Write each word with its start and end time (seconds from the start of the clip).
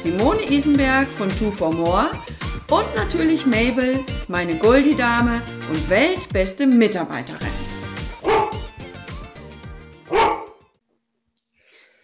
Simone 0.00 0.48
Isenberg 0.48 1.08
von 1.08 1.28
Two 1.28 1.50
for 1.50 1.72
More 1.72 2.12
und 2.70 2.94
natürlich 2.94 3.44
Mabel, 3.46 4.04
meine 4.28 4.56
Goldie-Dame 4.56 5.42
und 5.68 5.90
weltbeste 5.90 6.68
Mitarbeiterin. 6.68 7.48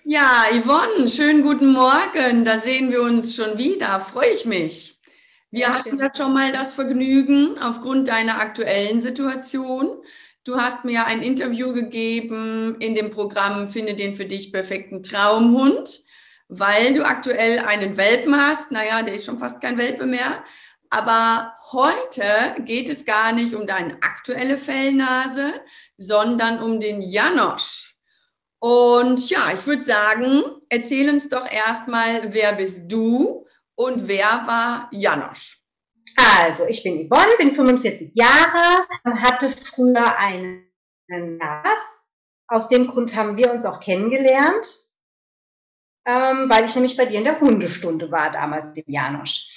Ja, 0.02 0.42
Yvonne, 0.50 1.08
schönen 1.08 1.42
guten 1.42 1.72
Morgen. 1.72 2.44
Da 2.44 2.58
sehen 2.58 2.90
wir 2.90 3.00
uns 3.00 3.36
schon 3.36 3.58
wieder. 3.58 4.00
Freue 4.00 4.30
ich 4.34 4.44
mich. 4.44 4.98
Wir 5.52 5.72
hatten 5.72 5.96
ja 5.96 6.08
schon 6.12 6.34
mal 6.34 6.50
das 6.50 6.72
Vergnügen 6.72 7.60
aufgrund 7.60 8.08
deiner 8.08 8.40
aktuellen 8.40 9.00
Situation. 9.00 9.98
Du 10.42 10.56
hast 10.56 10.84
mir 10.84 11.06
ein 11.06 11.22
Interview 11.22 11.72
gegeben 11.72 12.74
in 12.80 12.96
dem 12.96 13.10
Programm 13.10 13.68
Finde 13.68 13.94
den 13.94 14.14
für 14.14 14.24
dich 14.24 14.52
perfekten 14.52 15.04
Traumhund 15.04 16.03
weil 16.48 16.94
du 16.94 17.04
aktuell 17.04 17.60
einen 17.60 17.96
Welpen 17.96 18.36
hast. 18.36 18.70
Naja, 18.70 19.02
der 19.02 19.14
ist 19.14 19.26
schon 19.26 19.38
fast 19.38 19.60
kein 19.60 19.78
Welpe 19.78 20.06
mehr. 20.06 20.44
Aber 20.90 21.54
heute 21.72 22.22
geht 22.60 22.88
es 22.88 23.04
gar 23.04 23.32
nicht 23.32 23.54
um 23.54 23.66
deine 23.66 23.94
aktuelle 23.94 24.58
Fellnase, 24.58 25.52
sondern 25.96 26.62
um 26.62 26.78
den 26.78 27.00
Janosch. 27.02 27.96
Und 28.60 29.28
ja, 29.28 29.52
ich 29.52 29.66
würde 29.66 29.84
sagen, 29.84 30.42
erzähl 30.68 31.10
uns 31.10 31.28
doch 31.28 31.50
erstmal, 31.50 32.32
wer 32.32 32.52
bist 32.52 32.90
du 32.90 33.46
und 33.74 34.06
wer 34.08 34.46
war 34.46 34.88
Janosch? 34.92 35.58
Also, 36.16 36.64
ich 36.66 36.82
bin 36.84 37.08
Yvonne, 37.08 37.36
bin 37.38 37.54
45 37.54 38.12
Jahre, 38.14 38.86
hatte 39.04 39.48
früher 39.48 40.16
einen 40.16 40.68
Nach. 41.08 41.76
Aus 42.46 42.68
dem 42.68 42.86
Grund 42.86 43.16
haben 43.16 43.36
wir 43.36 43.52
uns 43.52 43.66
auch 43.66 43.80
kennengelernt 43.80 44.83
ähm, 46.06 46.50
weil 46.50 46.64
ich 46.64 46.74
nämlich 46.74 46.96
bei 46.96 47.06
dir 47.06 47.18
in 47.18 47.24
der 47.24 47.40
Hundestunde 47.40 48.10
war 48.10 48.30
damals, 48.30 48.72
dem 48.72 48.84
Janosch. 48.86 49.48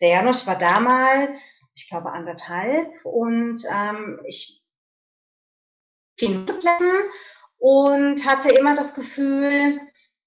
Der 0.00 0.10
Janosch 0.10 0.46
war 0.46 0.56
damals, 0.56 1.66
ich 1.74 1.88
glaube, 1.88 2.12
anderthalb 2.12 2.88
und 3.04 3.60
ähm, 3.70 4.20
ich 4.24 4.62
ging 6.16 6.44
blättern 6.44 7.02
und 7.58 8.26
hatte 8.26 8.50
immer 8.50 8.76
das 8.76 8.94
Gefühl, 8.94 9.80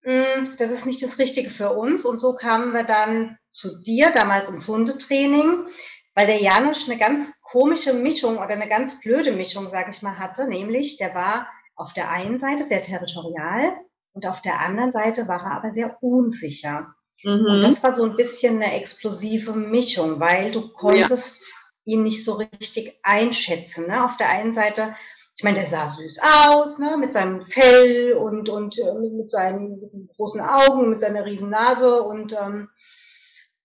mh, 0.04 0.36
hm, 0.36 0.56
das 0.58 0.72
ist 0.72 0.86
nicht 0.86 1.02
das 1.04 1.20
Richtige 1.20 1.50
für 1.50 1.72
uns. 1.74 2.06
Und 2.06 2.20
so 2.20 2.36
kamen 2.36 2.74
wir 2.74 2.84
dann 2.84 3.38
zu 3.52 3.82
dir, 3.82 4.12
damals 4.12 4.50
ins 4.50 4.68
Hundetraining, 4.68 5.68
weil 6.16 6.28
der 6.28 6.42
Janosch 6.42 6.88
eine 6.90 6.98
ganz 6.98 7.40
komische 7.42 7.94
Mischung 7.94 8.38
oder 8.38 8.50
eine 8.50 8.68
ganz 8.68 9.00
blöde 9.00 9.32
Mischung, 9.32 9.70
sag 9.70 9.90
ich 9.90 10.02
mal, 10.02 10.18
hatte. 10.18 10.48
Nämlich, 10.48 10.98
der 10.98 11.14
war 11.16 11.48
auf 11.76 11.94
der 11.94 12.10
einen 12.10 12.38
Seite 12.38 12.64
sehr 12.64 12.82
territorial, 12.82 13.78
und 14.14 14.26
auf 14.28 14.42
der 14.42 14.60
anderen 14.60 14.92
Seite 14.92 15.28
war 15.28 15.44
er 15.44 15.58
aber 15.58 15.72
sehr 15.72 15.98
unsicher. 16.02 16.94
Mhm. 17.24 17.46
Und 17.46 17.62
das 17.64 17.84
war 17.84 17.92
so 17.92 18.04
ein 18.04 18.16
bisschen 18.16 18.56
eine 18.62 18.74
explosive 18.74 19.54
Mischung, 19.54 20.20
weil 20.20 20.52
du 20.52 20.70
konntest 20.74 21.54
ja. 21.86 21.94
ihn 21.94 22.04
nicht 22.04 22.24
so 22.24 22.34
richtig 22.34 23.00
einschätzen. 23.04 23.88
Ne? 23.88 24.04
Auf 24.04 24.18
der 24.18 24.30
einen 24.30 24.54
Seite, 24.54 24.96
ich 25.36 25.44
meine, 25.44 25.58
der 25.58 25.68
sah 25.68 25.88
süß 25.88 26.20
aus, 26.22 26.80
ne? 26.80 26.98
mit 26.98 27.14
seinem 27.14 27.42
Fell 27.42 28.14
und, 28.14 28.50
und 28.50 28.78
äh, 28.80 28.94
mit 28.94 29.32
seinen 29.32 30.10
großen 30.16 30.42
Augen, 30.42 30.90
mit 30.90 31.02
seiner 31.02 31.26
riesen 31.26 31.50
Nase 31.50 32.02
und 32.02 32.34
ähm, 32.34 32.70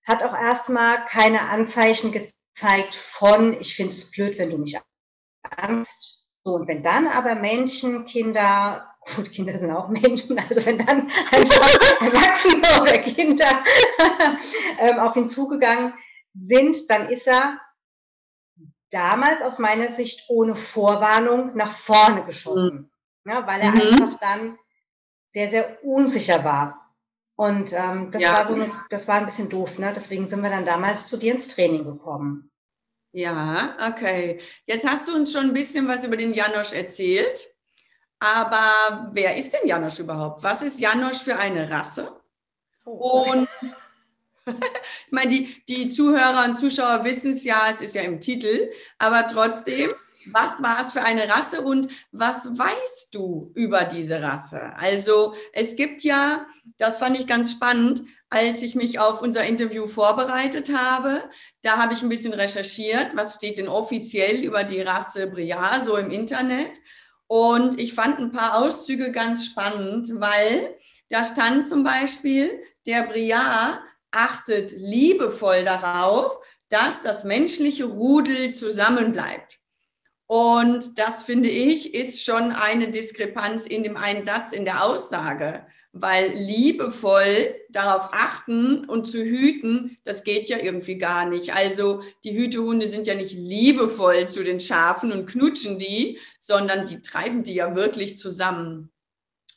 hat 0.06 0.22
auch 0.22 0.34
erstmal 0.34 1.04
keine 1.06 1.48
Anzeichen 1.48 2.12
gezeigt 2.12 2.94
von, 2.94 3.58
ich 3.60 3.74
finde 3.74 3.92
es 3.92 4.10
blöd, 4.10 4.38
wenn 4.38 4.50
du 4.50 4.58
mich 4.58 4.78
angst. 5.42 6.30
So, 6.44 6.54
und 6.54 6.68
wenn 6.68 6.84
dann 6.84 7.08
aber 7.08 7.34
Menschen, 7.34 8.04
Kinder 8.04 8.86
gut, 9.14 9.30
Kinder 9.30 9.58
sind 9.58 9.70
auch 9.70 9.88
Menschen, 9.88 10.38
also 10.38 10.64
wenn 10.64 10.78
dann 10.78 11.08
einfach 11.30 12.00
Erwachsene 12.00 12.82
oder 12.82 12.98
Kinder 12.98 13.64
ähm, 14.78 14.98
auf 14.98 15.16
ihn 15.16 15.28
zugegangen 15.28 15.94
sind, 16.34 16.90
dann 16.90 17.08
ist 17.08 17.26
er 17.26 17.60
damals 18.90 19.42
aus 19.42 19.58
meiner 19.58 19.90
Sicht 19.90 20.24
ohne 20.28 20.54
Vorwarnung 20.54 21.56
nach 21.56 21.70
vorne 21.70 22.24
geschossen, 22.24 22.90
mhm. 23.24 23.30
ja, 23.30 23.46
weil 23.46 23.60
er 23.60 23.70
mhm. 23.70 23.80
einfach 23.80 24.18
dann 24.20 24.58
sehr, 25.28 25.48
sehr 25.48 25.84
unsicher 25.84 26.44
war. 26.44 26.82
Und 27.36 27.74
ähm, 27.74 28.10
das, 28.10 28.22
ja. 28.22 28.32
war 28.32 28.46
so 28.46 28.54
eine, 28.54 28.72
das 28.88 29.08
war 29.08 29.16
ein 29.16 29.26
bisschen 29.26 29.50
doof, 29.50 29.78
ne? 29.78 29.92
deswegen 29.94 30.26
sind 30.26 30.40
wir 30.40 30.48
dann 30.48 30.64
damals 30.64 31.06
zu 31.08 31.18
dir 31.18 31.34
ins 31.34 31.48
Training 31.48 31.84
gekommen. 31.84 32.50
Ja, 33.12 33.76
okay. 33.88 34.40
Jetzt 34.66 34.86
hast 34.86 35.08
du 35.08 35.14
uns 35.14 35.32
schon 35.32 35.46
ein 35.46 35.52
bisschen 35.54 35.88
was 35.88 36.04
über 36.04 36.16
den 36.16 36.34
Janosch 36.34 36.72
erzählt. 36.72 37.46
Aber 38.18 39.10
wer 39.12 39.36
ist 39.36 39.52
denn 39.52 39.68
Janosch 39.68 39.98
überhaupt? 39.98 40.42
Was 40.42 40.62
ist 40.62 40.80
Janosch 40.80 41.18
für 41.18 41.36
eine 41.36 41.68
Rasse? 41.70 42.12
Oh. 42.84 43.26
Und 43.30 43.48
ich 44.46 45.12
meine, 45.12 45.30
die, 45.30 45.62
die 45.68 45.88
Zuhörer 45.88 46.44
und 46.44 46.58
Zuschauer 46.58 47.04
wissen 47.04 47.32
es 47.32 47.44
ja, 47.44 47.68
es 47.72 47.80
ist 47.80 47.94
ja 47.94 48.02
im 48.02 48.20
Titel, 48.20 48.70
aber 48.98 49.26
trotzdem, 49.26 49.90
was 50.32 50.62
war 50.62 50.80
es 50.80 50.92
für 50.92 51.02
eine 51.02 51.28
Rasse 51.28 51.62
und 51.62 51.88
was 52.10 52.46
weißt 52.46 53.14
du 53.14 53.52
über 53.54 53.84
diese 53.84 54.22
Rasse? 54.22 54.72
Also 54.76 55.34
es 55.52 55.76
gibt 55.76 56.02
ja, 56.02 56.46
das 56.78 56.98
fand 56.98 57.18
ich 57.18 57.26
ganz 57.26 57.52
spannend, 57.52 58.02
als 58.28 58.62
ich 58.62 58.74
mich 58.74 58.98
auf 58.98 59.22
unser 59.22 59.44
Interview 59.44 59.86
vorbereitet 59.86 60.76
habe, 60.76 61.30
da 61.62 61.76
habe 61.76 61.92
ich 61.92 62.02
ein 62.02 62.08
bisschen 62.08 62.34
recherchiert, 62.34 63.12
was 63.14 63.36
steht 63.36 63.58
denn 63.58 63.68
offiziell 63.68 64.40
über 64.40 64.64
die 64.64 64.80
Rasse 64.80 65.28
Briard 65.28 65.84
so 65.84 65.96
im 65.96 66.10
Internet. 66.10 66.80
Und 67.28 67.78
ich 67.80 67.94
fand 67.94 68.18
ein 68.18 68.32
paar 68.32 68.56
Auszüge 68.56 69.10
ganz 69.10 69.46
spannend, 69.46 70.08
weil 70.14 70.76
da 71.08 71.24
stand 71.24 71.68
zum 71.68 71.82
Beispiel, 71.82 72.62
der 72.86 73.04
Briard 73.04 73.80
achtet 74.10 74.72
liebevoll 74.72 75.64
darauf, 75.64 76.40
dass 76.68 77.02
das 77.02 77.24
menschliche 77.24 77.84
Rudel 77.84 78.52
zusammenbleibt. 78.52 79.58
Und 80.26 80.98
das 80.98 81.22
finde 81.22 81.48
ich 81.48 81.94
ist 81.94 82.24
schon 82.24 82.50
eine 82.50 82.90
Diskrepanz 82.90 83.66
in 83.66 83.84
dem 83.84 83.96
einen 83.96 84.24
Satz 84.24 84.52
in 84.52 84.64
der 84.64 84.84
Aussage 84.84 85.64
weil 86.00 86.32
liebevoll 86.34 87.54
darauf 87.70 88.10
achten 88.12 88.84
und 88.84 89.06
zu 89.06 89.22
hüten, 89.22 89.98
das 90.04 90.24
geht 90.24 90.48
ja 90.48 90.58
irgendwie 90.58 90.98
gar 90.98 91.26
nicht. 91.26 91.54
Also 91.54 92.00
die 92.24 92.36
Hütehunde 92.36 92.86
sind 92.86 93.06
ja 93.06 93.14
nicht 93.14 93.32
liebevoll 93.32 94.28
zu 94.28 94.44
den 94.44 94.60
Schafen 94.60 95.12
und 95.12 95.26
knutschen 95.26 95.78
die, 95.78 96.18
sondern 96.40 96.86
die 96.86 97.02
treiben 97.02 97.42
die 97.42 97.54
ja 97.54 97.74
wirklich 97.74 98.16
zusammen. 98.16 98.90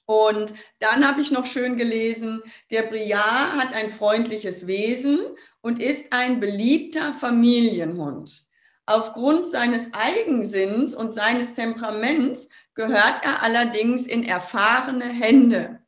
Und 0.05 0.53
dann 0.79 1.07
habe 1.07 1.21
ich 1.21 1.29
noch 1.29 1.45
schön 1.45 1.77
gelesen, 1.77 2.41
der 2.71 2.83
Briard 2.83 3.53
hat 3.53 3.73
ein 3.73 3.89
freundliches 3.89 4.65
Wesen 4.65 5.19
und 5.61 5.79
ist 5.79 6.11
ein 6.11 6.39
beliebter 6.39 7.13
Familienhund. 7.13 8.49
Aufgrund 8.87 9.45
seines 9.45 9.93
Eigensinns 9.93 10.95
und 10.95 11.13
seines 11.13 11.53
Temperaments 11.53 12.49
gehört 12.73 13.23
er 13.23 13.43
allerdings 13.43 14.07
in 14.07 14.23
erfahrene 14.23 15.05
Hände. 15.05 15.78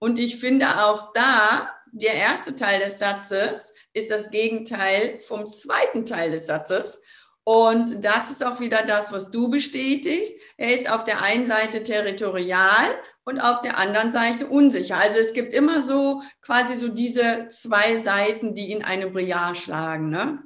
Und 0.00 0.18
ich 0.18 0.38
finde 0.40 0.66
auch 0.84 1.12
da, 1.12 1.70
der 1.92 2.14
erste 2.14 2.54
Teil 2.54 2.80
des 2.80 2.98
Satzes 2.98 3.74
ist 3.92 4.10
das 4.10 4.30
Gegenteil 4.30 5.18
vom 5.26 5.46
zweiten 5.46 6.06
Teil 6.06 6.30
des 6.30 6.46
Satzes. 6.46 7.02
Und 7.44 8.04
das 8.04 8.30
ist 8.30 8.44
auch 8.44 8.60
wieder 8.60 8.82
das, 8.84 9.12
was 9.12 9.30
du 9.30 9.50
bestätigst. 9.50 10.32
Er 10.56 10.74
ist 10.74 10.90
auf 10.90 11.04
der 11.04 11.22
einen 11.22 11.46
Seite 11.46 11.82
territorial 11.82 12.96
und 13.24 13.40
auf 13.40 13.60
der 13.60 13.76
anderen 13.76 14.12
Seite 14.12 14.46
unsicher. 14.46 14.96
Also 14.98 15.18
es 15.18 15.34
gibt 15.34 15.52
immer 15.52 15.82
so 15.82 16.22
quasi 16.40 16.74
so 16.74 16.88
diese 16.88 17.48
zwei 17.48 17.96
Seiten, 17.96 18.54
die 18.54 18.72
in 18.72 18.82
einem 18.82 19.12
Briard 19.12 19.58
schlagen. 19.58 20.10
Ne? 20.10 20.42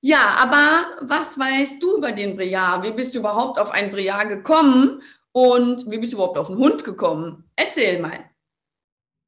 Ja, 0.00 0.36
aber 0.38 0.86
was 1.02 1.38
weißt 1.38 1.82
du 1.82 1.98
über 1.98 2.12
den 2.12 2.36
Briard? 2.36 2.84
Wie 2.84 2.92
bist 2.92 3.14
du 3.14 3.20
überhaupt 3.20 3.58
auf 3.58 3.70
einen 3.70 3.92
Briard 3.92 4.28
gekommen 4.28 5.02
und 5.32 5.88
wie 5.90 5.98
bist 5.98 6.12
du 6.12 6.16
überhaupt 6.16 6.38
auf 6.38 6.48
einen 6.48 6.58
Hund 6.58 6.82
gekommen? 6.82 7.44
Erzähl 7.56 8.00
mal. 8.00 8.31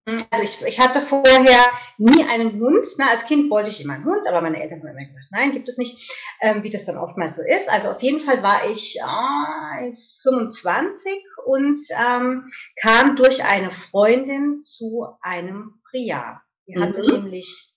Also 0.06 0.43
ich, 0.43 0.62
ich 0.67 0.81
hatte 0.81 1.01
vorher 1.01 1.65
nie 1.97 2.25
einen 2.25 2.61
Hund. 2.61 2.87
Na, 2.99 3.09
als 3.11 3.25
Kind 3.25 3.51
wollte 3.51 3.71
ich 3.71 3.83
immer 3.83 3.95
einen 3.95 4.05
Hund, 4.05 4.27
aber 4.29 4.43
meine 4.43 4.61
Eltern 4.62 4.81
haben 4.81 4.89
immer 4.89 4.99
gesagt, 4.99 5.31
nein, 5.31 5.53
gibt 5.53 5.69
es 5.69 5.79
nicht, 5.79 6.12
ähm, 6.43 6.62
wie 6.62 6.71
das 6.71 6.85
dann 6.85 6.99
oftmals 6.99 7.37
so 7.37 7.43
ist. 7.43 7.71
Also 7.71 7.91
auf 7.91 8.03
jeden 8.03 8.19
Fall 8.19 8.43
war 8.43 8.69
ich 8.69 8.99
äh, 8.99 9.93
25 10.23 11.25
und 11.47 11.79
ähm, 11.93 12.45
kam 12.81 13.17
durch 13.17 13.45
eine 13.45 13.71
Freundin 13.71 14.62
zu 14.62 15.06
einem 15.23 15.81
Priar. 15.89 16.43
Die 16.67 16.79
hatte 16.79 17.03
mhm. 17.03 17.23
nämlich 17.23 17.73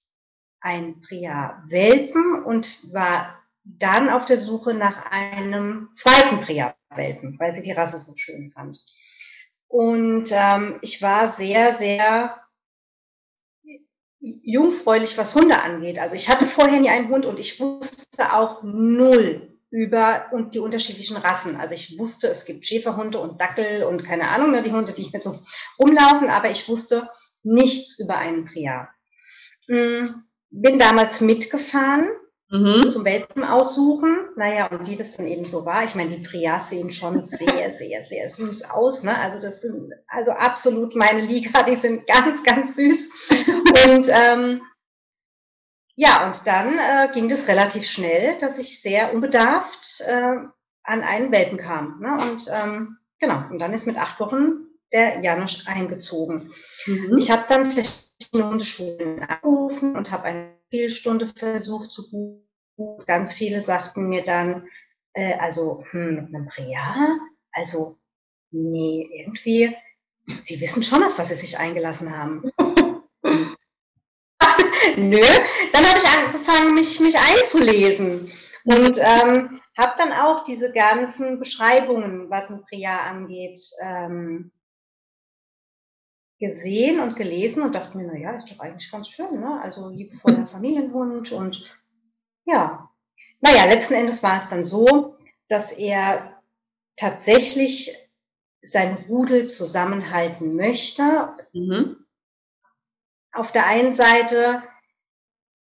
ein 0.60 1.00
Priya-Welpen 1.02 2.44
und 2.44 2.94
war 2.94 3.38
dann 3.64 4.10
auf 4.10 4.26
der 4.26 4.38
Suche 4.38 4.74
nach 4.74 5.12
einem 5.12 5.90
zweiten 5.94 6.42
Priya-Welpen, 6.42 7.38
weil 7.40 7.54
sie 7.54 7.62
die 7.62 7.72
Rasse 7.72 8.00
so 8.00 8.14
schön 8.16 8.50
fand. 8.50 8.78
Und 9.68 10.30
ähm, 10.32 10.80
ich 10.82 11.02
war 11.02 11.32
sehr, 11.32 11.74
sehr 11.74 12.42
jungfräulich, 14.20 15.18
was 15.18 15.36
Hunde 15.36 15.62
angeht. 15.62 16.00
Also 16.00 16.16
ich 16.16 16.30
hatte 16.30 16.46
vorher 16.46 16.80
nie 16.80 16.90
einen 16.90 17.10
Hund 17.10 17.26
und 17.26 17.40
ich 17.40 17.60
wusste 17.60 18.34
auch 18.34 18.64
null 18.64 19.58
über 19.70 20.28
und 20.32 20.56
die 20.56 20.60
unterschiedlichen 20.60 21.18
Rassen. 21.18 21.58
Also 21.58 21.74
ich 21.74 22.00
wusste, 22.00 22.30
es 22.30 22.46
gibt 22.46 22.66
Schäferhunde 22.66 23.20
und 23.20 23.40
Dackel 23.40 23.84
und 23.84 24.04
keine 24.04 24.30
Ahnung, 24.30 24.52
ne, 24.52 24.64
die 24.64 24.72
Hunde, 24.72 24.94
die 24.94 25.10
mit 25.12 25.22
so 25.22 25.40
rumlaufen, 25.80 26.30
aber 26.30 26.50
ich 26.50 26.68
wusste 26.70 27.10
nichts 27.44 28.00
über 28.00 28.18
einen 28.18 28.46
Priya. 28.46 28.90
Hm, 29.68 30.24
bin 30.50 30.80
damals 30.80 31.22
mitgefahren 31.22 32.10
mhm. 32.50 32.90
zum 32.90 33.06
Welpen 33.06 33.44
aussuchen. 33.44 34.30
Naja, 34.36 34.68
und 34.68 34.88
wie 34.88 34.96
das 34.96 35.18
dann 35.18 35.28
eben 35.28 35.46
so 35.46 35.66
war, 35.66 35.84
ich 35.84 35.96
meine, 35.96 36.10
die 36.10 36.24
Prias 36.24 36.70
sehen 36.70 36.92
schon 36.92 37.26
sehr, 37.26 37.74
sehr, 37.78 38.04
sehr 38.06 38.28
süß 38.28 38.70
aus. 38.70 39.04
Ne? 39.04 39.18
Also 39.18 39.46
das 39.46 39.62
sind 39.62 39.94
also 40.08 40.32
absolut 40.32 40.96
meine 40.96 41.22
Liga, 41.22 41.64
die 41.64 41.76
sind 41.76 42.08
ganz, 42.08 42.44
ganz 42.44 42.76
süß. 42.76 43.10
Und 43.88 44.10
ähm, 44.10 44.62
ja, 45.96 46.28
und 46.28 46.46
dann 46.46 46.78
äh, 46.78 47.10
ging 47.12 47.28
das 47.28 47.48
relativ 47.48 47.86
schnell, 47.86 48.38
dass 48.38 48.60
ich 48.60 48.82
sehr 48.82 49.14
unbedarft 49.14 50.02
äh, 50.06 50.36
an 50.84 51.02
einen 51.02 51.32
Welpen 51.32 51.58
kam. 51.58 52.00
Ne? 52.00 52.32
Und 52.32 52.46
ähm, 52.52 52.98
genau, 53.20 53.44
und 53.50 53.60
dann 53.60 53.74
ist 53.74 53.88
mit 53.88 53.98
acht 53.98 54.20
Wochen 54.20 54.68
der 54.94 55.22
Janusz 55.22 55.64
eingezogen. 55.66 56.52
Mhm. 56.86 57.18
Ich 57.18 57.32
habe 57.32 57.46
dann 57.50 57.66
verschiedene 58.20 58.50
Hundeschulen 58.50 59.24
angerufen 59.24 59.96
und 59.96 60.12
habe 60.12 60.24
eine 60.24 60.54
Spielstunde 60.68 61.28
versucht 61.28 61.92
zu 61.92 62.10
buchen. 62.10 63.06
Ganz 63.06 63.34
viele 63.34 63.62
sagten 63.62 64.08
mir 64.08 64.24
dann, 64.24 64.68
äh, 65.14 65.34
also 65.36 65.84
hm, 65.92 66.16
mit 66.16 66.36
einem 66.36 66.48
Priya, 66.48 67.18
also 67.52 67.98
nee, 68.52 69.08
irgendwie, 69.12 69.76
sie 70.44 70.62
wissen 70.62 70.84
schon, 70.84 71.04
auf 71.04 71.18
was 71.18 71.30
sie 71.30 71.36
sich 71.36 71.58
eingelassen 71.58 72.16
haben. 72.16 72.44
Nö, 74.96 75.22
dann 75.74 75.86
habe 75.86 75.98
ich 75.98 76.08
angefangen, 76.08 76.76
mich, 76.76 77.00
mich 77.00 77.16
einzulesen 77.18 78.32
und 78.64 79.00
ähm, 79.00 79.60
habe 79.78 79.94
dann 79.98 80.12
auch 80.12 80.44
diese 80.44 80.72
ganzen 80.72 81.40
Beschreibungen, 81.40 82.30
was 82.30 82.50
ein 82.50 82.64
Priya 82.64 83.02
angeht, 83.02 83.60
ähm, 83.82 84.52
gesehen 86.40 87.00
und 87.00 87.16
gelesen 87.16 87.64
und 87.64 87.74
dachte 87.76 87.98
mir, 87.98 88.08
na 88.08 88.18
ja, 88.18 88.32
ist 88.32 88.52
doch 88.52 88.60
eigentlich 88.60 88.92
ganz 88.92 89.10
schön, 89.10 89.40
ne? 89.40 89.60
Also 89.62 89.90
liebevoller 89.90 90.46
Familienhund 90.48 91.32
und 91.32 91.64
ja. 92.46 92.90
Naja, 93.42 93.66
letzten 93.66 93.94
Endes 93.94 94.24
war 94.24 94.38
es 94.38 94.50
dann 94.50 94.64
so, 94.64 95.18
dass 95.48 95.72
er 95.72 96.42
tatsächlich 96.96 97.96
sein 98.62 98.98
Rudel 99.08 99.48
zusammenhalten 99.48 100.56
möchte. 100.56 101.30
Mhm. 101.54 102.06
Auf 103.32 103.52
der 103.52 103.68
einen 103.68 103.94
Seite, 103.94 104.64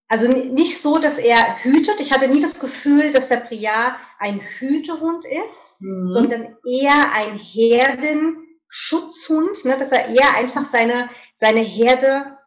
also 0.07 0.27
nicht 0.27 0.81
so, 0.81 0.97
dass 0.97 1.17
er 1.17 1.63
hütet. 1.63 1.99
Ich 1.99 2.11
hatte 2.11 2.27
nie 2.27 2.41
das 2.41 2.59
Gefühl, 2.59 3.11
dass 3.11 3.29
der 3.29 3.37
Priya 3.37 3.95
ein 4.17 4.39
Hütehund 4.39 5.25
ist, 5.25 5.77
mhm. 5.79 6.09
sondern 6.09 6.57
eher 6.67 7.13
ein 7.13 7.37
Herden, 7.37 8.48
Schutzhund, 8.69 9.65
ne, 9.65 9.75
dass 9.77 9.91
er 9.91 10.07
eher 10.07 10.35
einfach 10.35 10.65
seine, 10.65 11.09
seine 11.35 11.61
Herde 11.61 12.37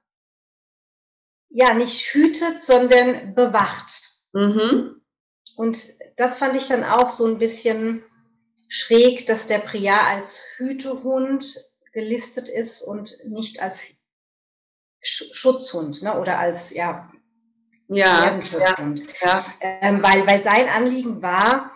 ja 1.48 1.74
nicht 1.74 2.14
hütet, 2.14 2.60
sondern 2.60 3.34
bewacht. 3.34 4.00
Mhm. 4.32 5.02
Und 5.56 5.78
das 6.16 6.38
fand 6.38 6.56
ich 6.56 6.69
dann 6.69 6.84
auch 6.84 7.10
so 7.10 7.26
ein 7.26 7.38
bisschen 7.38 8.04
schräg, 8.69 9.26
dass 9.26 9.48
der 9.48 9.58
Priya 9.58 10.06
als 10.06 10.40
Hütehund 10.56 11.44
gelistet 11.92 12.48
ist 12.48 12.80
und 12.80 13.12
nicht 13.26 13.60
als 13.60 13.82
Sch 15.02 15.34
Schutzhund 15.34 16.02
ne, 16.02 16.19
oder 16.19 16.38
als 16.38 16.70
ja, 16.70 17.10
ja, 17.88 18.40
ja, 18.40 18.94
ja. 19.20 19.44
Ähm, 19.60 20.02
weil, 20.02 20.26
weil 20.26 20.42
sein 20.42 20.69
Anliegen 20.69 21.20
war, 21.20 21.72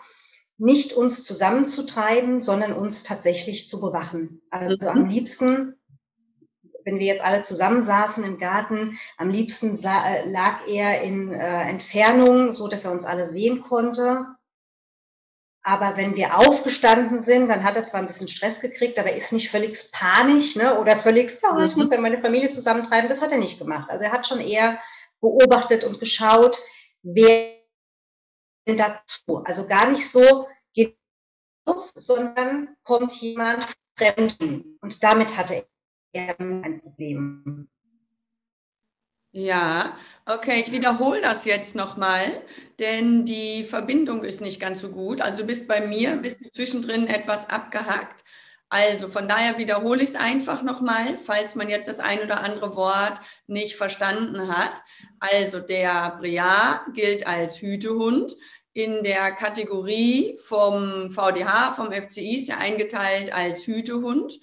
nicht 0.57 0.93
uns 0.93 1.23
zusammenzutreiben, 1.23 2.41
sondern 2.41 2.73
uns 2.73 3.03
tatsächlich 3.03 3.69
zu 3.69 3.79
bewachen. 3.79 4.41
Also 4.49 4.75
mhm. 4.81 4.87
am 4.87 5.05
liebsten, 5.05 5.75
wenn 6.83 6.99
wir 6.99 7.05
jetzt 7.05 7.21
alle 7.21 7.43
zusammensaßen 7.43 8.23
im 8.23 8.39
Garten, 8.39 8.97
am 9.17 9.29
liebsten 9.29 9.77
äh, 9.83 10.25
lag 10.25 10.67
er 10.67 11.01
in 11.01 11.31
äh, 11.31 11.63
Entfernung, 11.63 12.53
so 12.53 12.67
dass 12.67 12.85
er 12.85 12.91
uns 12.91 13.05
alle 13.05 13.29
sehen 13.29 13.61
konnte. 13.61 14.25
Aber 15.61 15.97
wenn 15.97 16.15
wir 16.15 16.37
aufgestanden 16.37 17.21
sind, 17.21 17.49
dann 17.49 17.65
hat 17.65 17.75
er 17.75 17.83
zwar 17.83 17.99
ein 17.99 18.07
bisschen 18.07 18.29
Stress 18.29 18.61
gekriegt, 18.61 18.97
aber 18.97 19.09
er 19.09 19.17
ist 19.17 19.33
nicht 19.33 19.51
völlig 19.51 19.91
panisch 19.91 20.55
ne? 20.55 20.79
oder 20.79 20.95
völlig, 20.95 21.37
oh, 21.43 21.59
ich 21.59 21.75
muss 21.75 21.91
ja 21.91 21.99
meine 21.99 22.19
Familie 22.19 22.49
zusammentreiben. 22.49 23.09
Das 23.09 23.21
hat 23.21 23.33
er 23.33 23.37
nicht 23.37 23.59
gemacht. 23.59 23.89
Also 23.89 24.05
er 24.05 24.13
hat 24.13 24.25
schon 24.25 24.39
eher 24.39 24.79
beobachtet 25.19 25.83
und 25.83 25.99
geschaut, 25.99 26.57
wer 27.03 27.56
dazu. 28.75 29.43
Also 29.45 29.67
gar 29.67 29.89
nicht 29.89 30.09
so 30.09 30.47
geht 30.73 30.97
los, 31.65 31.93
sondern 31.95 32.75
kommt 32.83 33.13
jemand 33.21 33.65
Fremden. 33.97 34.77
Und 34.81 35.03
damit 35.03 35.35
hatte 35.35 35.65
er 36.13 36.39
ein 36.39 36.81
Problem. 36.81 37.67
Ja, 39.31 39.97
okay, 40.25 40.63
ich 40.65 40.71
wiederhole 40.71 41.21
das 41.21 41.45
jetzt 41.45 41.75
nochmal, 41.75 42.41
denn 42.79 43.25
die 43.25 43.63
Verbindung 43.63 44.23
ist 44.23 44.41
nicht 44.41 44.59
ganz 44.59 44.79
so 44.79 44.89
gut. 44.89 45.21
Also 45.21 45.39
du 45.39 45.45
bist 45.45 45.67
bei 45.67 45.85
mir, 45.85 46.15
bist 46.17 46.43
du 46.43 46.51
zwischendrin 46.51 47.07
etwas 47.07 47.49
abgehackt. 47.49 48.23
Also 48.69 49.07
von 49.07 49.27
daher 49.27 49.57
wiederhole 49.57 50.03
ich 50.03 50.09
es 50.09 50.15
einfach 50.15 50.61
nochmal, 50.61 51.17
falls 51.17 51.55
man 51.55 51.69
jetzt 51.69 51.87
das 51.87 51.99
ein 51.99 52.19
oder 52.21 52.41
andere 52.41 52.75
Wort 52.75 53.19
nicht 53.47 53.75
verstanden 53.75 54.47
hat. 54.47 54.81
Also 55.19 55.59
der 55.59 56.17
Briar 56.19 56.85
gilt 56.93 57.27
als 57.27 57.61
Hütehund 57.61 58.35
in 58.77 59.03
der 59.03 59.31
Kategorie 59.31 60.37
vom 60.43 61.09
VDH, 61.09 61.73
vom 61.73 61.91
FCI, 61.91 62.37
ist 62.37 62.49
er 62.49 62.59
eingeteilt 62.59 63.33
als 63.33 63.65
Hütehund. 63.65 64.39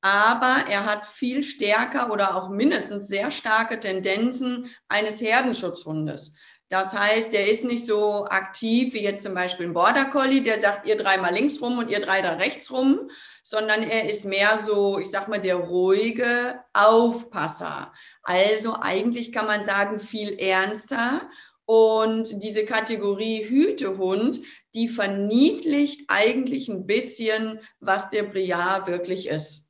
Aber 0.00 0.64
er 0.68 0.84
hat 0.86 1.06
viel 1.06 1.44
stärker 1.44 2.12
oder 2.12 2.34
auch 2.34 2.48
mindestens 2.48 3.06
sehr 3.06 3.30
starke 3.30 3.78
Tendenzen 3.78 4.68
eines 4.88 5.20
Herdenschutzhundes. 5.20 6.34
Das 6.68 6.98
heißt, 6.98 7.32
er 7.32 7.48
ist 7.48 7.62
nicht 7.62 7.86
so 7.86 8.24
aktiv 8.24 8.92
wie 8.92 9.04
jetzt 9.04 9.22
zum 9.22 9.34
Beispiel 9.34 9.66
ein 9.66 9.72
Border 9.72 10.06
Collie, 10.06 10.42
der 10.42 10.58
sagt, 10.58 10.88
ihr 10.88 10.96
dreimal 10.96 11.32
links 11.32 11.60
rum 11.62 11.78
und 11.78 11.88
ihr 11.88 12.00
drei 12.00 12.22
da 12.22 12.32
rechts 12.32 12.72
rum, 12.72 13.08
sondern 13.44 13.84
er 13.84 14.10
ist 14.10 14.24
mehr 14.24 14.58
so, 14.66 14.98
ich 14.98 15.08
sag 15.08 15.28
mal, 15.28 15.40
der 15.40 15.54
ruhige 15.54 16.58
Aufpasser. 16.72 17.92
Also 18.24 18.74
eigentlich 18.80 19.30
kann 19.30 19.46
man 19.46 19.64
sagen, 19.64 20.00
viel 20.00 20.36
ernster 20.40 21.30
und 21.66 22.42
diese 22.42 22.64
Kategorie 22.64 23.44
Hütehund, 23.44 24.40
die 24.74 24.88
verniedlicht 24.88 26.04
eigentlich 26.08 26.68
ein 26.68 26.86
bisschen, 26.86 27.60
was 27.80 28.10
der 28.10 28.22
Briard 28.22 28.86
wirklich 28.86 29.28
ist. 29.28 29.68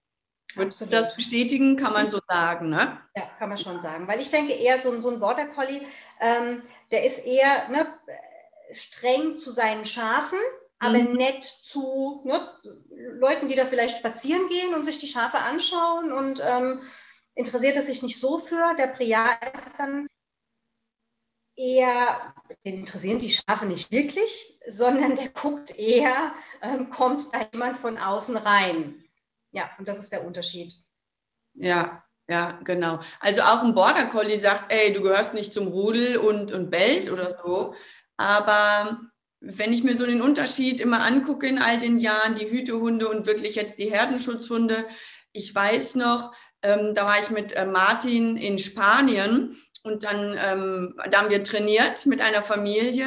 Würdest 0.55 0.81
du 0.81 0.87
das 0.87 1.17
bestätigen? 1.17 1.77
Kann 1.77 1.93
man 1.93 2.09
so 2.09 2.19
sagen, 2.29 2.71
ne? 2.71 2.99
Ja, 3.15 3.29
kann 3.39 3.49
man 3.49 3.59
schon 3.59 3.81
sagen. 3.81 4.09
Weil 4.09 4.21
ich 4.21 4.31
denke 4.31 4.53
eher, 4.53 4.79
so, 4.79 5.01
so 5.01 5.11
ein 5.11 5.21
Border 5.21 5.47
Collie, 5.47 5.83
ähm, 6.21 6.63
der 6.91 7.05
ist 7.05 7.25
eher 7.27 7.69
ne, 7.69 7.87
streng 8.73 9.37
zu 9.37 9.51
seinen 9.51 9.85
Schafen, 9.85 10.39
aber 10.79 10.99
mhm. 10.99 11.17
nett 11.17 11.45
zu 11.45 12.23
ne, 12.25 12.49
Leuten, 13.19 13.49
die 13.49 13.55
da 13.55 13.65
vielleicht 13.65 13.99
spazieren 13.99 14.49
gehen 14.49 14.75
und 14.75 14.85
sich 14.85 14.99
die 14.99 15.09
Schafe 15.09 15.39
anschauen 15.39 16.13
und 16.13 16.43
ähm, 16.45 16.81
interessiert 17.35 17.77
es 17.77 17.87
sich 17.87 18.03
nicht 18.03 18.19
so 18.19 18.39
für. 18.39 18.75
Der 18.79 18.89
Priat 18.89 19.39
ist 19.67 19.79
dann 19.79 20.07
eher, 21.57 22.35
den 22.65 22.77
interessieren 22.77 23.19
die 23.19 23.31
Schafe 23.31 23.67
nicht 23.67 23.91
wirklich, 23.91 24.59
sondern 24.69 25.17
der 25.17 25.31
guckt 25.31 25.77
eher, 25.77 26.33
ähm, 26.63 26.91
kommt 26.91 27.33
da 27.33 27.49
jemand 27.53 27.79
von 27.79 27.99
außen 27.99 28.37
rein. 28.37 29.03
Ja, 29.53 29.71
und 29.79 29.89
das 29.89 29.99
ist 29.99 30.13
der 30.13 30.25
Unterschied. 30.25 30.75
Ja, 31.55 32.05
ja, 32.29 32.59
genau. 32.65 33.01
Also 33.21 33.43
auch 33.43 33.63
ein 33.63 33.75
Border 33.75 34.07
Collie 34.07 34.39
sagt, 34.39 34.73
ey, 34.73 34.93
du 34.93 35.01
gehörst 35.01 35.33
nicht 35.33 35.55
zum 35.55 35.69
Rudel 35.69 36.19
und, 36.19 36.53
und 36.53 36.71
bellt 36.71 37.11
oder 37.11 37.37
so. 37.37 37.75
Aber 38.17 39.01
wenn 39.41 39.73
ich 39.73 39.85
mir 39.85 39.97
so 39.97 40.07
den 40.07 40.23
Unterschied 40.23 40.81
immer 40.81 41.05
angucke 41.05 41.47
in 41.47 41.59
all 41.59 41.79
den 41.79 41.99
Jahren, 41.99 42.35
die 42.35 42.51
Hütehunde 42.51 43.09
und 43.09 43.27
wirklich 43.27 43.55
jetzt 43.55 43.79
die 43.79 43.91
Herdenschutzhunde, 43.91 44.87
ich 45.33 45.55
weiß 45.55 45.95
noch, 45.97 46.35
ähm, 46.63 46.95
da 46.95 47.05
war 47.05 47.21
ich 47.21 47.31
mit 47.31 47.53
äh, 47.53 47.67
Martin 47.67 48.37
in 48.37 48.59
Spanien 48.59 49.57
und 49.87 50.03
dann, 50.03 50.37
ähm, 50.45 50.95
da 51.11 51.19
haben 51.19 51.31
wir 51.31 51.45
trainiert 51.45 52.07
mit 52.07 52.21
einer 52.21 52.43
Familie 52.43 53.07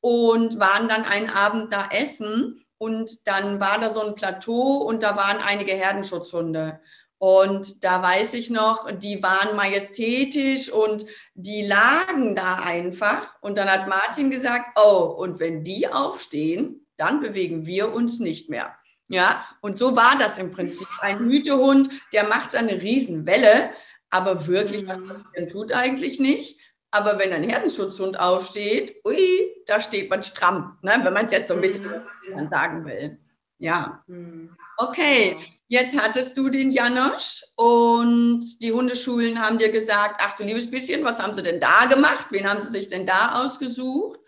und 0.00 0.60
waren 0.60 0.88
dann 0.88 1.04
einen 1.04 1.28
Abend 1.28 1.72
da 1.72 1.88
essen. 1.90 2.64
Und 2.78 3.26
dann 3.26 3.60
war 3.60 3.78
da 3.78 3.90
so 3.90 4.04
ein 4.04 4.14
Plateau 4.14 4.78
und 4.78 5.02
da 5.02 5.16
waren 5.16 5.38
einige 5.38 5.72
Herdenschutzhunde. 5.72 6.80
Und 7.18 7.84
da 7.84 8.02
weiß 8.02 8.34
ich 8.34 8.50
noch, 8.50 8.90
die 8.90 9.22
waren 9.22 9.54
majestätisch 9.54 10.72
und 10.72 11.06
die 11.34 11.66
lagen 11.66 12.34
da 12.34 12.54
einfach. 12.54 13.36
Und 13.40 13.58
dann 13.58 13.70
hat 13.70 13.88
Martin 13.88 14.30
gesagt, 14.30 14.76
oh, 14.76 15.14
und 15.16 15.38
wenn 15.38 15.62
die 15.62 15.86
aufstehen, 15.86 16.86
dann 16.96 17.20
bewegen 17.20 17.66
wir 17.66 17.92
uns 17.92 18.18
nicht 18.18 18.48
mehr. 18.48 18.74
Ja, 19.08 19.44
und 19.60 19.78
so 19.78 19.94
war 19.94 20.16
das 20.18 20.38
im 20.38 20.50
Prinzip. 20.50 20.88
Ein 21.00 21.18
Hütehund, 21.18 21.90
der 22.12 22.24
macht 22.24 22.56
eine 22.56 22.80
Riesenwelle, 22.80 23.70
aber 24.12 24.46
wirklich, 24.46 24.86
was 24.86 25.02
passieren 25.02 25.48
tut 25.48 25.72
eigentlich 25.72 26.20
nicht. 26.20 26.60
Aber 26.90 27.18
wenn 27.18 27.32
ein 27.32 27.48
Herdenschutzhund 27.48 28.20
aufsteht, 28.20 28.96
ui, 29.06 29.50
da 29.66 29.80
steht 29.80 30.10
man 30.10 30.22
stramm, 30.22 30.78
ne? 30.82 30.92
wenn 31.02 31.14
man 31.14 31.24
es 31.24 31.32
jetzt 31.32 31.48
so 31.48 31.54
ein 31.54 31.62
bisschen 31.62 31.86
mhm. 32.28 32.48
sagen 32.50 32.84
will. 32.84 33.18
Ja. 33.58 34.04
Mhm. 34.06 34.54
Okay, 34.76 35.38
jetzt 35.68 35.98
hattest 35.98 36.36
du 36.36 36.50
den 36.50 36.70
Janosch 36.70 37.42
und 37.56 38.44
die 38.60 38.72
Hundeschulen 38.72 39.40
haben 39.40 39.56
dir 39.56 39.70
gesagt, 39.70 40.20
ach 40.22 40.36
du 40.36 40.44
liebes 40.44 40.70
bisschen, 40.70 41.02
was 41.04 41.22
haben 41.22 41.32
sie 41.32 41.42
denn 41.42 41.60
da 41.60 41.86
gemacht? 41.86 42.26
Wen 42.30 42.48
haben 42.48 42.60
sie 42.60 42.70
sich 42.70 42.88
denn 42.88 43.06
da 43.06 43.42
ausgesucht? 43.42 44.20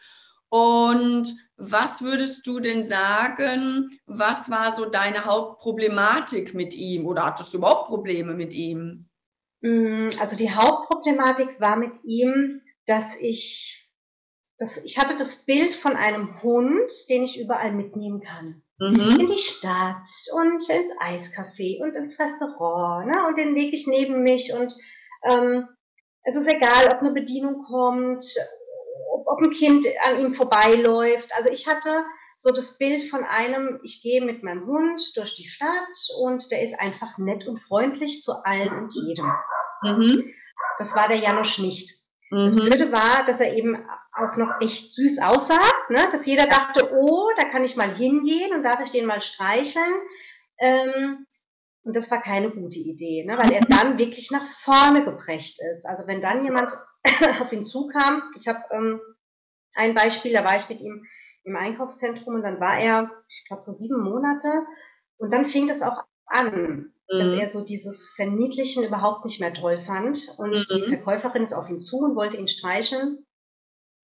Und 0.49 1.35
was 1.57 2.01
würdest 2.01 2.47
du 2.47 2.61
denn 2.61 2.83
sagen, 2.83 3.91
was 4.07 4.49
war 4.51 4.75
so 4.75 4.87
deine 4.87 5.27
Hauptproblematik 5.27 6.55
mit 6.55 6.73
ihm 6.73 7.07
oder 7.07 7.27
hattest 7.27 7.53
du 7.53 7.59
überhaupt 7.59 7.89
Probleme 7.89 8.33
mit 8.33 8.55
ihm? 8.55 9.11
Mm, 9.65 10.11
also 10.21 10.37
die 10.37 10.53
Hauptproblematik 10.53 11.59
war 11.59 11.77
mit 11.77 12.05
ihm, 12.05 12.61
dass 12.87 13.17
ich, 13.19 13.91
dass 14.59 14.77
ich 14.77 14.99
hatte 14.99 15.17
das 15.17 15.47
Bild 15.47 15.75
von 15.75 15.97
einem 15.97 16.43
Hund, 16.43 16.93
den 17.09 17.23
ich 17.23 17.41
überall 17.41 17.73
mitnehmen 17.73 18.21
kann. 18.21 18.63
Mhm. 18.79 19.21
In 19.21 19.27
die 19.27 19.39
Stadt 19.39 20.07
und 20.35 20.69
ins 20.69 20.69
Eiscafé 21.01 21.81
und 21.81 21.95
ins 21.95 22.21
Restaurant. 22.21 23.07
Ne? 23.07 23.27
Und 23.27 23.39
den 23.39 23.55
lege 23.55 23.75
ich 23.75 23.87
neben 23.87 24.23
mich 24.23 24.53
und 24.53 24.75
ähm, 25.23 25.67
es 26.25 26.37
ist 26.37 26.47
egal, 26.47 26.89
ob 26.93 27.01
eine 27.01 27.13
Bedienung 27.13 27.63
kommt, 27.63 28.27
ob, 29.15 29.27
ob 29.27 29.41
ein 29.43 29.51
Kind 29.51 29.87
an 30.07 30.21
ihm 30.21 30.35
vorbeiläuft. 30.35 31.31
Also 31.35 31.51
ich 31.51 31.67
hatte 31.67 32.05
so 32.37 32.53
das 32.53 32.79
Bild 32.79 33.05
von 33.05 33.25
einem, 33.25 33.81
ich 33.83 34.03
gehe 34.03 34.25
mit 34.25 34.43
meinem 34.43 34.67
Hund 34.67 35.17
durch 35.17 35.35
die 35.37 35.47
Stadt 35.47 36.09
und 36.21 36.51
der 36.51 36.63
ist 36.63 36.79
einfach 36.79 37.19
nett 37.19 37.47
und 37.47 37.59
freundlich 37.59 38.23
zu 38.23 38.33
allen 38.45 38.73
und 38.73 38.93
jedem. 38.95 39.33
Mhm. 39.83 40.33
Das 40.79 40.95
war 40.95 41.09
der 41.09 41.19
Janosch 41.19 41.59
nicht. 41.59 42.05
Mhm. 42.31 42.45
Das 42.45 42.57
Blöde 42.57 42.93
war, 42.93 43.25
dass 43.25 43.41
er 43.41 43.55
eben 43.55 43.77
auch 44.13 44.37
noch 44.37 44.61
echt 44.61 44.95
süß 44.95 45.21
aussah, 45.21 45.71
ne? 45.89 46.09
dass 46.11 46.27
jeder 46.27 46.47
dachte, 46.47 46.93
oh, 46.93 47.29
da 47.39 47.49
kann 47.49 47.65
ich 47.65 47.77
mal 47.77 47.93
hingehen 47.93 48.55
und 48.55 48.63
darf 48.63 48.81
ich 48.81 48.93
den 48.93 49.07
mal 49.07 49.21
streicheln. 49.21 49.95
Ähm, 50.59 51.27
und 51.83 51.95
das 51.95 52.11
war 52.11 52.23
keine 52.23 52.51
gute 52.51 52.79
Idee, 52.79 53.25
ne? 53.25 53.37
weil 53.39 53.53
er 53.53 53.61
dann 53.69 53.99
wirklich 53.99 54.31
nach 54.31 54.47
vorne 54.53 55.05
gebrecht 55.05 55.61
ist. 55.73 55.85
Also 55.87 56.07
wenn 56.07 56.21
dann 56.21 56.45
jemand 56.45 56.73
auf 57.41 57.53
ihn 57.53 57.65
zukam, 57.65 58.23
ich 58.37 58.49
habe 58.49 58.63
ähm, 58.71 59.01
ein 59.75 59.95
Beispiel, 59.95 60.33
da 60.33 60.45
war 60.45 60.57
ich 60.57 60.69
mit 60.69 60.81
ihm 60.81 61.05
im 61.45 61.57
Einkaufszentrum 61.57 62.35
und 62.35 62.43
dann 62.43 62.61
war 62.61 62.79
er, 62.79 63.11
ich 63.29 63.45
glaube, 63.47 63.63
so 63.63 63.73
sieben 63.73 64.03
Monate 64.03 64.67
und 65.19 65.33
dann 65.33 65.45
fing 65.45 65.67
das 65.67 65.83
auch 65.83 66.03
an, 66.27 66.53
mhm. 67.09 67.19
dass 67.19 67.33
er 67.33 67.49
so 67.49 67.65
dieses 67.65 68.11
Verniedlichen 68.17 68.85
überhaupt 68.85 69.25
nicht 69.25 69.41
mehr 69.41 69.53
toll 69.53 69.79
fand 69.79 70.35
und 70.39 70.57
mhm. 70.57 70.77
die 70.77 70.83
Verkäuferin 70.83 71.43
ist 71.43 71.53
auf 71.53 71.69
ihn 71.69 71.81
zu 71.81 71.99
und 71.99 72.17
wollte 72.17 72.39
ihn 72.39 72.49
streicheln 72.49 73.25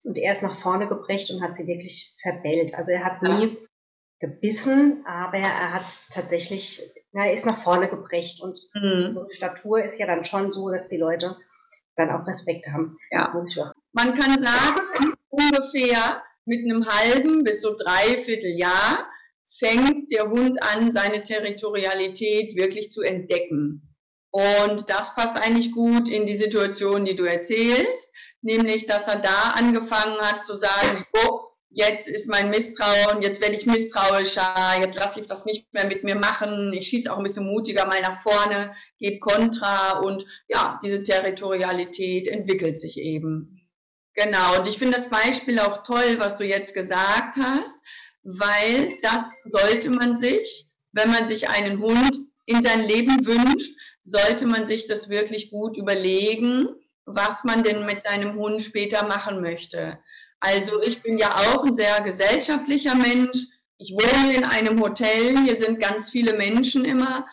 und 0.03 0.17
er 0.17 0.33
ist 0.33 0.41
nach 0.41 0.55
vorne 0.55 0.87
gebrecht 0.87 1.31
und 1.31 1.41
hat 1.41 1.55
sie 1.55 1.67
wirklich 1.67 2.15
verbellt. 2.21 2.75
Also 2.75 2.91
er 2.91 3.03
hat 3.03 3.21
nie 3.21 3.57
gebissen, 4.19 5.03
aber 5.05 5.37
er 5.37 5.73
hat 5.73 5.91
tatsächlich, 6.11 6.81
na, 7.11 7.25
er 7.25 7.33
ist 7.33 7.45
nach 7.45 7.57
vorne 7.57 7.89
gebrecht 7.89 8.41
und 8.41 8.59
mhm. 8.73 9.13
so 9.13 9.21
eine 9.21 9.29
Statur 9.31 9.83
ist 9.83 9.99
ja 9.99 10.05
dann 10.05 10.25
schon 10.25 10.51
so, 10.51 10.69
dass 10.69 10.87
die 10.87 10.97
Leute 10.97 11.37
dann 11.95 12.11
auch 12.11 12.25
Respekt 12.27 12.67
haben. 12.71 12.97
Ja. 13.09 13.33
Man 13.93 14.15
kann 14.15 14.39
sagen, 14.39 15.13
ungefähr 15.29 16.23
mit 16.45 16.59
einem 16.59 16.87
halben 16.87 17.43
bis 17.43 17.61
so 17.61 17.75
dreiviertel 17.75 18.57
Jahr 18.57 19.09
fängt 19.59 20.11
der 20.11 20.29
Hund 20.29 20.61
an, 20.63 20.91
seine 20.91 21.23
Territorialität 21.23 22.55
wirklich 22.55 22.91
zu 22.91 23.01
entdecken. 23.01 23.95
Und 24.31 24.89
das 24.89 25.13
passt 25.13 25.35
eigentlich 25.35 25.73
gut 25.73 26.07
in 26.07 26.25
die 26.25 26.37
Situation, 26.37 27.03
die 27.03 27.15
du 27.15 27.23
erzählst, 27.23 28.11
nämlich, 28.41 28.85
dass 28.85 29.07
er 29.07 29.17
da 29.17 29.53
angefangen 29.55 30.17
hat 30.19 30.43
zu 30.45 30.55
sagen, 30.55 31.03
so, 31.13 31.51
jetzt 31.69 32.07
ist 32.07 32.29
mein 32.29 32.49
Misstrauen, 32.49 33.21
jetzt 33.21 33.41
werde 33.41 33.55
ich 33.55 33.65
misstrauischer, 33.65 34.53
jetzt 34.79 34.95
lasse 34.95 35.19
ich 35.19 35.27
das 35.27 35.45
nicht 35.45 35.73
mehr 35.73 35.85
mit 35.85 36.03
mir 36.03 36.15
machen, 36.15 36.71
ich 36.73 36.87
schieße 36.87 37.11
auch 37.11 37.17
ein 37.17 37.23
bisschen 37.23 37.45
mutiger 37.45 37.85
mal 37.85 38.01
nach 38.01 38.21
vorne, 38.21 38.73
gebe 38.99 39.19
Kontra 39.19 39.99
und 39.99 40.25
ja, 40.47 40.79
diese 40.81 41.03
Territorialität 41.03 42.29
entwickelt 42.29 42.79
sich 42.79 42.97
eben. 42.97 43.60
Genau, 44.13 44.59
und 44.59 44.67
ich 44.67 44.77
finde 44.77 44.97
das 44.97 45.09
Beispiel 45.09 45.59
auch 45.59 45.83
toll, 45.83 46.15
was 46.17 46.37
du 46.37 46.45
jetzt 46.45 46.73
gesagt 46.73 47.37
hast, 47.37 47.79
weil 48.23 48.97
das 49.01 49.33
sollte 49.45 49.89
man 49.89 50.17
sich, 50.17 50.67
wenn 50.91 51.11
man 51.11 51.27
sich 51.27 51.49
einen 51.49 51.79
Hund 51.79 52.17
in 52.45 52.61
sein 52.61 52.81
Leben 52.81 53.25
wünscht, 53.25 53.73
sollte 54.03 54.45
man 54.45 54.65
sich 54.65 54.85
das 54.85 55.09
wirklich 55.09 55.49
gut 55.49 55.77
überlegen, 55.77 56.67
was 57.05 57.43
man 57.43 57.63
denn 57.63 57.85
mit 57.85 58.03
seinem 58.03 58.35
Hund 58.35 58.61
später 58.61 59.05
machen 59.05 59.41
möchte. 59.41 59.99
Also 60.39 60.81
ich 60.81 61.01
bin 61.01 61.17
ja 61.17 61.29
auch 61.29 61.63
ein 61.63 61.75
sehr 61.75 62.01
gesellschaftlicher 62.01 62.95
Mensch. 62.95 63.47
Ich 63.77 63.93
wohne 63.93 64.35
in 64.35 64.43
einem 64.43 64.81
Hotel, 64.81 65.37
hier 65.43 65.55
sind 65.55 65.79
ganz 65.79 66.09
viele 66.09 66.33
Menschen 66.33 66.83
immer 66.83 67.25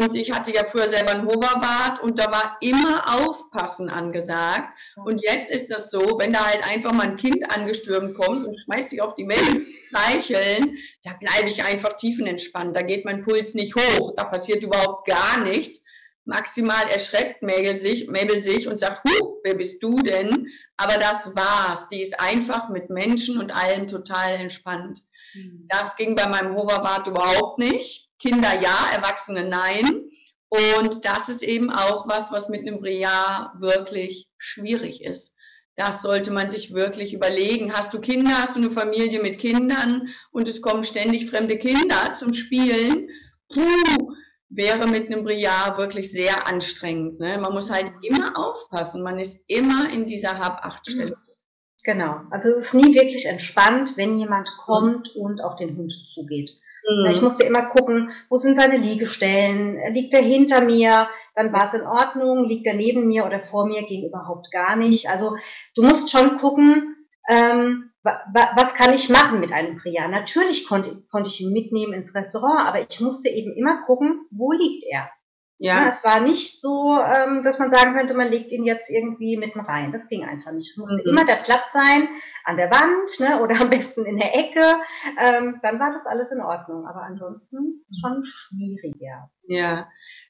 und 0.00 0.14
ich 0.14 0.32
hatte 0.32 0.52
ja 0.52 0.64
früher 0.64 0.88
selber 0.88 1.12
einen 1.12 1.26
Hoverwart 1.26 2.00
und 2.00 2.18
da 2.18 2.30
war 2.30 2.56
immer 2.60 3.04
Aufpassen 3.20 3.88
angesagt. 3.88 4.78
Und 5.04 5.22
jetzt 5.22 5.50
ist 5.50 5.70
das 5.70 5.90
so, 5.90 6.18
wenn 6.18 6.32
da 6.32 6.44
halt 6.44 6.66
einfach 6.66 6.92
mal 6.92 7.08
ein 7.08 7.16
Kind 7.16 7.50
angestürmt 7.54 8.14
kommt 8.16 8.46
und 8.46 8.60
schmeißt 8.60 8.90
sich 8.90 9.02
auf 9.02 9.14
die 9.14 9.24
Mädel 9.24 9.66
streicheln, 9.88 10.76
da 11.02 11.12
bleibe 11.14 11.48
ich 11.48 11.64
einfach 11.64 11.94
tiefenentspannt. 11.94 12.76
Da 12.76 12.82
geht 12.82 13.04
mein 13.04 13.22
Puls 13.22 13.54
nicht 13.54 13.74
hoch, 13.74 14.12
da 14.16 14.24
passiert 14.24 14.62
überhaupt 14.62 15.06
gar 15.06 15.40
nichts. 15.42 15.82
Maximal 16.24 16.84
erschreckt 16.92 17.42
Mabel 17.42 17.76
sich, 17.76 18.06
Mabel 18.06 18.38
sich 18.38 18.68
und 18.68 18.78
sagt, 18.78 19.08
Huch, 19.08 19.38
wer 19.42 19.54
bist 19.54 19.82
du 19.82 19.96
denn? 19.96 20.46
Aber 20.76 20.94
das 20.94 21.32
war's. 21.34 21.88
Die 21.88 22.02
ist 22.02 22.20
einfach 22.20 22.68
mit 22.68 22.90
Menschen 22.90 23.40
und 23.40 23.50
allem 23.50 23.86
total 23.86 24.34
entspannt. 24.34 25.00
Mhm. 25.34 25.66
Das 25.68 25.96
ging 25.96 26.14
bei 26.14 26.28
meinem 26.28 26.54
Hoverwart 26.54 27.06
überhaupt 27.06 27.58
nicht. 27.58 28.09
Kinder 28.20 28.60
ja, 28.60 28.90
Erwachsene 28.94 29.44
nein. 29.44 30.10
Und 30.48 31.04
das 31.04 31.28
ist 31.28 31.42
eben 31.42 31.70
auch 31.70 32.08
was, 32.08 32.32
was 32.32 32.48
mit 32.48 32.60
einem 32.60 32.80
Briar 32.80 33.54
wirklich 33.58 34.28
schwierig 34.36 35.04
ist. 35.04 35.34
Das 35.76 36.02
sollte 36.02 36.30
man 36.30 36.50
sich 36.50 36.74
wirklich 36.74 37.14
überlegen. 37.14 37.72
Hast 37.72 37.94
du 37.94 38.00
Kinder, 38.00 38.30
hast 38.42 38.56
du 38.56 38.58
eine 38.60 38.70
Familie 38.70 39.22
mit 39.22 39.38
Kindern 39.38 40.08
und 40.32 40.48
es 40.48 40.60
kommen 40.60 40.84
ständig 40.84 41.30
fremde 41.30 41.56
Kinder 41.56 42.14
zum 42.14 42.34
Spielen? 42.34 43.08
Puh, 43.48 44.12
wäre 44.48 44.86
mit 44.88 45.06
einem 45.06 45.24
Briar 45.24 45.78
wirklich 45.78 46.10
sehr 46.10 46.46
anstrengend. 46.48 47.20
Ne? 47.20 47.38
Man 47.38 47.54
muss 47.54 47.70
halt 47.70 47.92
immer 48.02 48.36
aufpassen. 48.36 49.02
Man 49.02 49.18
ist 49.18 49.42
immer 49.46 49.88
in 49.90 50.04
dieser 50.04 50.38
Hab-Acht-Stellung. 50.38 51.16
Genau. 51.84 52.20
Also 52.30 52.50
es 52.50 52.66
ist 52.66 52.74
nie 52.74 52.94
wirklich 52.94 53.26
entspannt, 53.26 53.96
wenn 53.96 54.18
jemand 54.18 54.48
kommt 54.64 55.14
und 55.16 55.42
auf 55.42 55.56
den 55.56 55.76
Hund 55.76 55.92
zugeht. 55.92 56.50
Mhm. 56.88 57.10
Ich 57.10 57.22
musste 57.22 57.44
immer 57.44 57.66
gucken, 57.66 58.10
wo 58.28 58.36
sind 58.36 58.56
seine 58.56 58.76
Liegestellen? 58.76 59.78
Liegt 59.92 60.14
er 60.14 60.22
hinter 60.22 60.62
mir? 60.62 61.08
Dann 61.34 61.52
war 61.52 61.66
es 61.66 61.74
in 61.74 61.86
Ordnung. 61.86 62.48
Liegt 62.48 62.66
er 62.66 62.74
neben 62.74 63.08
mir 63.08 63.24
oder 63.24 63.40
vor 63.42 63.66
mir? 63.66 63.82
Ging 63.82 64.06
überhaupt 64.06 64.50
gar 64.52 64.76
nicht. 64.76 65.08
Also 65.08 65.36
du 65.74 65.82
musst 65.82 66.10
schon 66.10 66.36
gucken, 66.38 66.96
ähm, 67.30 67.90
was 68.02 68.74
kann 68.74 68.94
ich 68.94 69.10
machen 69.10 69.40
mit 69.40 69.52
einem 69.52 69.76
Priya? 69.76 70.08
Natürlich 70.08 70.66
konnte, 70.66 71.02
konnte 71.10 71.28
ich 71.28 71.40
ihn 71.40 71.52
mitnehmen 71.52 71.92
ins 71.92 72.14
Restaurant, 72.14 72.66
aber 72.66 72.80
ich 72.88 73.00
musste 73.00 73.28
eben 73.28 73.52
immer 73.54 73.82
gucken, 73.84 74.26
wo 74.30 74.52
liegt 74.52 74.84
er? 74.90 75.10
Ja. 75.60 75.82
ja 75.82 75.88
es 75.88 76.02
war 76.02 76.20
nicht 76.20 76.58
so, 76.58 76.98
ähm, 76.98 77.42
dass 77.44 77.58
man 77.58 77.70
sagen 77.70 77.94
könnte, 77.94 78.14
man 78.14 78.30
legt 78.30 78.50
ihn 78.50 78.64
jetzt 78.64 78.90
irgendwie 78.90 79.36
mitten 79.36 79.60
rein. 79.60 79.92
Das 79.92 80.08
ging 80.08 80.24
einfach 80.24 80.52
nicht. 80.52 80.70
Es 80.70 80.78
musste 80.78 81.02
mhm. 81.04 81.10
immer 81.10 81.26
der 81.26 81.42
Platz 81.44 81.72
sein, 81.72 82.08
an 82.44 82.56
der 82.56 82.70
Wand 82.70 83.20
ne, 83.20 83.42
oder 83.42 83.60
am 83.60 83.68
besten 83.70 84.06
in 84.06 84.16
der 84.16 84.34
Ecke. 84.34 84.64
Ähm, 85.22 85.60
dann 85.62 85.78
war 85.78 85.92
das 85.92 86.06
alles 86.06 86.30
in 86.30 86.40
Ordnung. 86.40 86.86
Aber 86.86 87.02
ansonsten 87.02 87.84
schon 88.00 88.24
schwieriger. 88.24 89.30
Ja, 89.44 89.88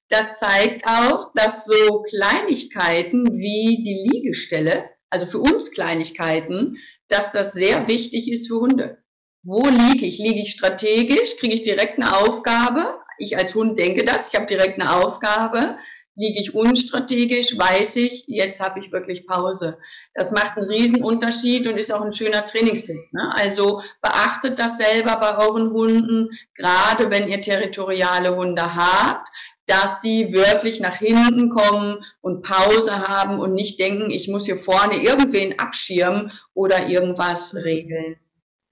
das 0.08 0.40
zeigt 0.40 0.84
auch, 0.84 1.32
dass 1.34 1.64
so 1.64 2.02
Kleinigkeiten 2.02 3.24
wie 3.28 3.84
die 3.84 4.10
Liegestelle, 4.10 4.90
also 5.10 5.26
für 5.26 5.38
uns 5.38 5.70
Kleinigkeiten, 5.70 6.76
dass 7.06 7.30
das 7.30 7.52
sehr 7.52 7.86
wichtig 7.86 8.32
ist 8.32 8.48
für 8.48 8.60
Hunde. 8.60 8.98
Wo 9.44 9.68
liege 9.68 10.06
ich? 10.06 10.18
Liege 10.18 10.42
ich 10.42 10.50
strategisch? 10.50 11.36
Kriege 11.38 11.54
ich 11.54 11.62
direkt 11.62 12.02
eine 12.02 12.16
Aufgabe? 12.16 12.99
Ich 13.20 13.38
als 13.38 13.54
Hund 13.54 13.78
denke 13.78 14.04
das, 14.04 14.28
ich 14.28 14.34
habe 14.34 14.46
direkt 14.46 14.80
eine 14.80 14.96
Aufgabe. 14.96 15.76
Liege 16.16 16.40
ich 16.40 16.54
unstrategisch, 16.54 17.56
weiß 17.56 17.96
ich, 17.96 18.24
jetzt 18.26 18.60
habe 18.60 18.80
ich 18.80 18.90
wirklich 18.92 19.26
Pause. 19.26 19.78
Das 20.12 20.32
macht 20.32 20.56
einen 20.56 20.68
riesen 20.68 21.02
Unterschied 21.04 21.66
und 21.66 21.78
ist 21.78 21.92
auch 21.92 22.00
ein 22.00 22.12
schöner 22.12 22.44
Trainingstipp. 22.46 23.12
Ne? 23.12 23.30
Also 23.34 23.80
beachtet 24.02 24.58
das 24.58 24.76
selber 24.76 25.16
bei 25.20 25.38
euren 25.38 25.70
Hunden, 25.70 26.28
gerade 26.54 27.10
wenn 27.10 27.28
ihr 27.28 27.40
territoriale 27.40 28.34
Hunde 28.34 28.74
habt, 28.74 29.28
dass 29.66 30.00
die 30.00 30.32
wirklich 30.32 30.80
nach 30.80 30.96
hinten 30.96 31.48
kommen 31.48 32.04
und 32.20 32.42
Pause 32.42 33.02
haben 33.02 33.38
und 33.38 33.54
nicht 33.54 33.78
denken, 33.78 34.10
ich 34.10 34.28
muss 34.28 34.46
hier 34.46 34.56
vorne 34.56 34.96
irgendwen 34.96 35.58
abschirmen 35.58 36.32
oder 36.54 36.88
irgendwas 36.88 37.54
regeln. 37.54 38.16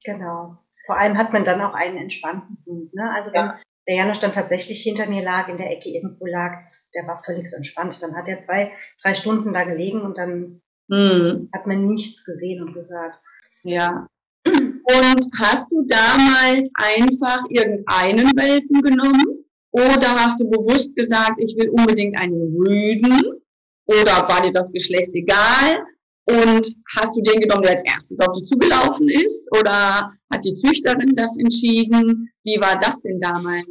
Genau. 0.05 0.59
Vor 0.87 0.99
allem 0.99 1.17
hat 1.17 1.33
man 1.33 1.45
dann 1.45 1.61
auch 1.61 1.75
einen 1.75 1.99
entspannten 1.99 2.59
Hund. 2.67 2.95
Ne? 2.95 3.13
Also 3.15 3.33
wenn 3.33 3.47
ja. 3.47 3.61
Der 3.89 3.97
Janusz 3.97 4.21
dann 4.21 4.33
tatsächlich 4.33 4.83
hinter 4.83 5.09
mir 5.09 5.23
lag, 5.23 5.49
in 5.49 5.57
der 5.57 5.71
Ecke 5.71 5.89
irgendwo 5.89 6.27
lag, 6.27 6.61
der 6.95 7.07
war 7.07 7.23
völlig 7.25 7.47
entspannt. 7.57 8.01
Dann 8.03 8.15
hat 8.15 8.29
er 8.29 8.39
zwei, 8.39 8.71
drei 9.03 9.15
Stunden 9.15 9.55
da 9.55 9.65
gelegen 9.65 10.03
und 10.03 10.19
dann 10.19 10.61
mhm. 10.89 11.49
hat 11.55 11.67
man 11.67 11.87
nichts 11.87 12.23
gesehen 12.25 12.63
und 12.63 12.75
gehört. 12.75 13.15
Ja. 13.63 14.07
Und 14.47 15.27
hast 15.39 15.73
du 15.73 15.87
damals 15.87 16.71
einfach 16.75 17.45
irgendeinen 17.49 18.37
Welpen 18.37 18.83
genommen? 18.83 19.45
Oder 19.71 20.15
hast 20.15 20.41
du 20.41 20.49
bewusst 20.49 20.95
gesagt, 20.95 21.39
ich 21.39 21.57
will 21.57 21.71
unbedingt 21.71 22.19
einen 22.19 22.57
Rüden? 22.57 23.43
Oder 23.87 24.29
war 24.29 24.43
dir 24.43 24.51
das 24.51 24.71
Geschlecht 24.71 25.11
egal? 25.15 25.83
Und 26.31 26.77
hast 26.97 27.17
du 27.17 27.23
den 27.23 27.41
genommen, 27.41 27.63
der 27.63 27.73
als 27.73 27.85
erstes 27.85 28.21
auf 28.21 28.35
dich 28.39 28.49
zugelaufen 28.49 29.09
ist? 29.09 29.49
Oder 29.59 30.13
hat 30.31 30.45
die 30.45 30.57
Züchterin 30.57 31.17
das 31.17 31.39
entschieden? 31.39 32.31
Wie 32.45 32.61
war 32.61 32.79
das 32.79 33.01
denn 33.01 33.21
damals? 33.21 33.67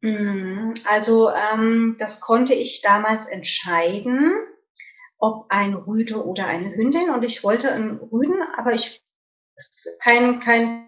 Mhm. 0.00 0.74
Also 0.84 1.30
ähm, 1.30 1.96
das 1.98 2.20
konnte 2.20 2.54
ich 2.54 2.82
damals 2.82 3.26
entscheiden, 3.26 4.34
ob 5.18 5.46
ein 5.48 5.74
Rüde 5.74 6.24
oder 6.24 6.46
eine 6.46 6.76
Hündin. 6.76 7.10
Und 7.10 7.24
ich 7.24 7.42
wollte 7.42 7.72
einen 7.72 7.98
Rüden, 7.98 8.36
aber 8.56 8.72
ich 8.72 9.02
kein 10.00 10.40
kein 10.40 10.86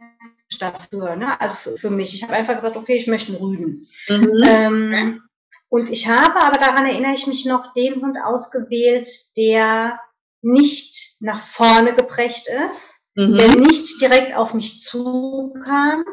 dafür, 0.61 1.17
ne? 1.17 1.41
Also 1.41 1.57
für, 1.57 1.77
für 1.77 1.91
mich. 1.91 2.15
Ich 2.15 2.23
habe 2.23 2.35
einfach 2.35 2.55
gesagt, 2.55 2.77
okay, 2.77 2.97
ich 2.97 3.07
möchte 3.07 3.33
einen 3.33 3.43
Rüden. 3.43 3.87
Mhm. 4.09 4.43
Ähm, 4.47 5.23
und 5.69 5.91
ich 5.91 6.09
habe, 6.09 6.41
aber 6.43 6.59
daran 6.61 6.87
erinnere 6.87 7.15
ich 7.15 7.27
mich 7.27 7.45
noch, 7.45 7.73
den 7.73 8.01
Hund 8.01 8.19
ausgewählt, 8.25 9.09
der 9.37 9.99
nicht 10.43 11.17
nach 11.21 11.43
vorne 11.43 11.95
geprächt 11.95 12.49
ist, 12.49 13.03
mhm. 13.15 13.37
der 13.37 13.49
nicht 13.57 14.01
direkt 14.01 14.35
auf 14.35 14.55
mich 14.55 14.81
zukam, 14.81 16.05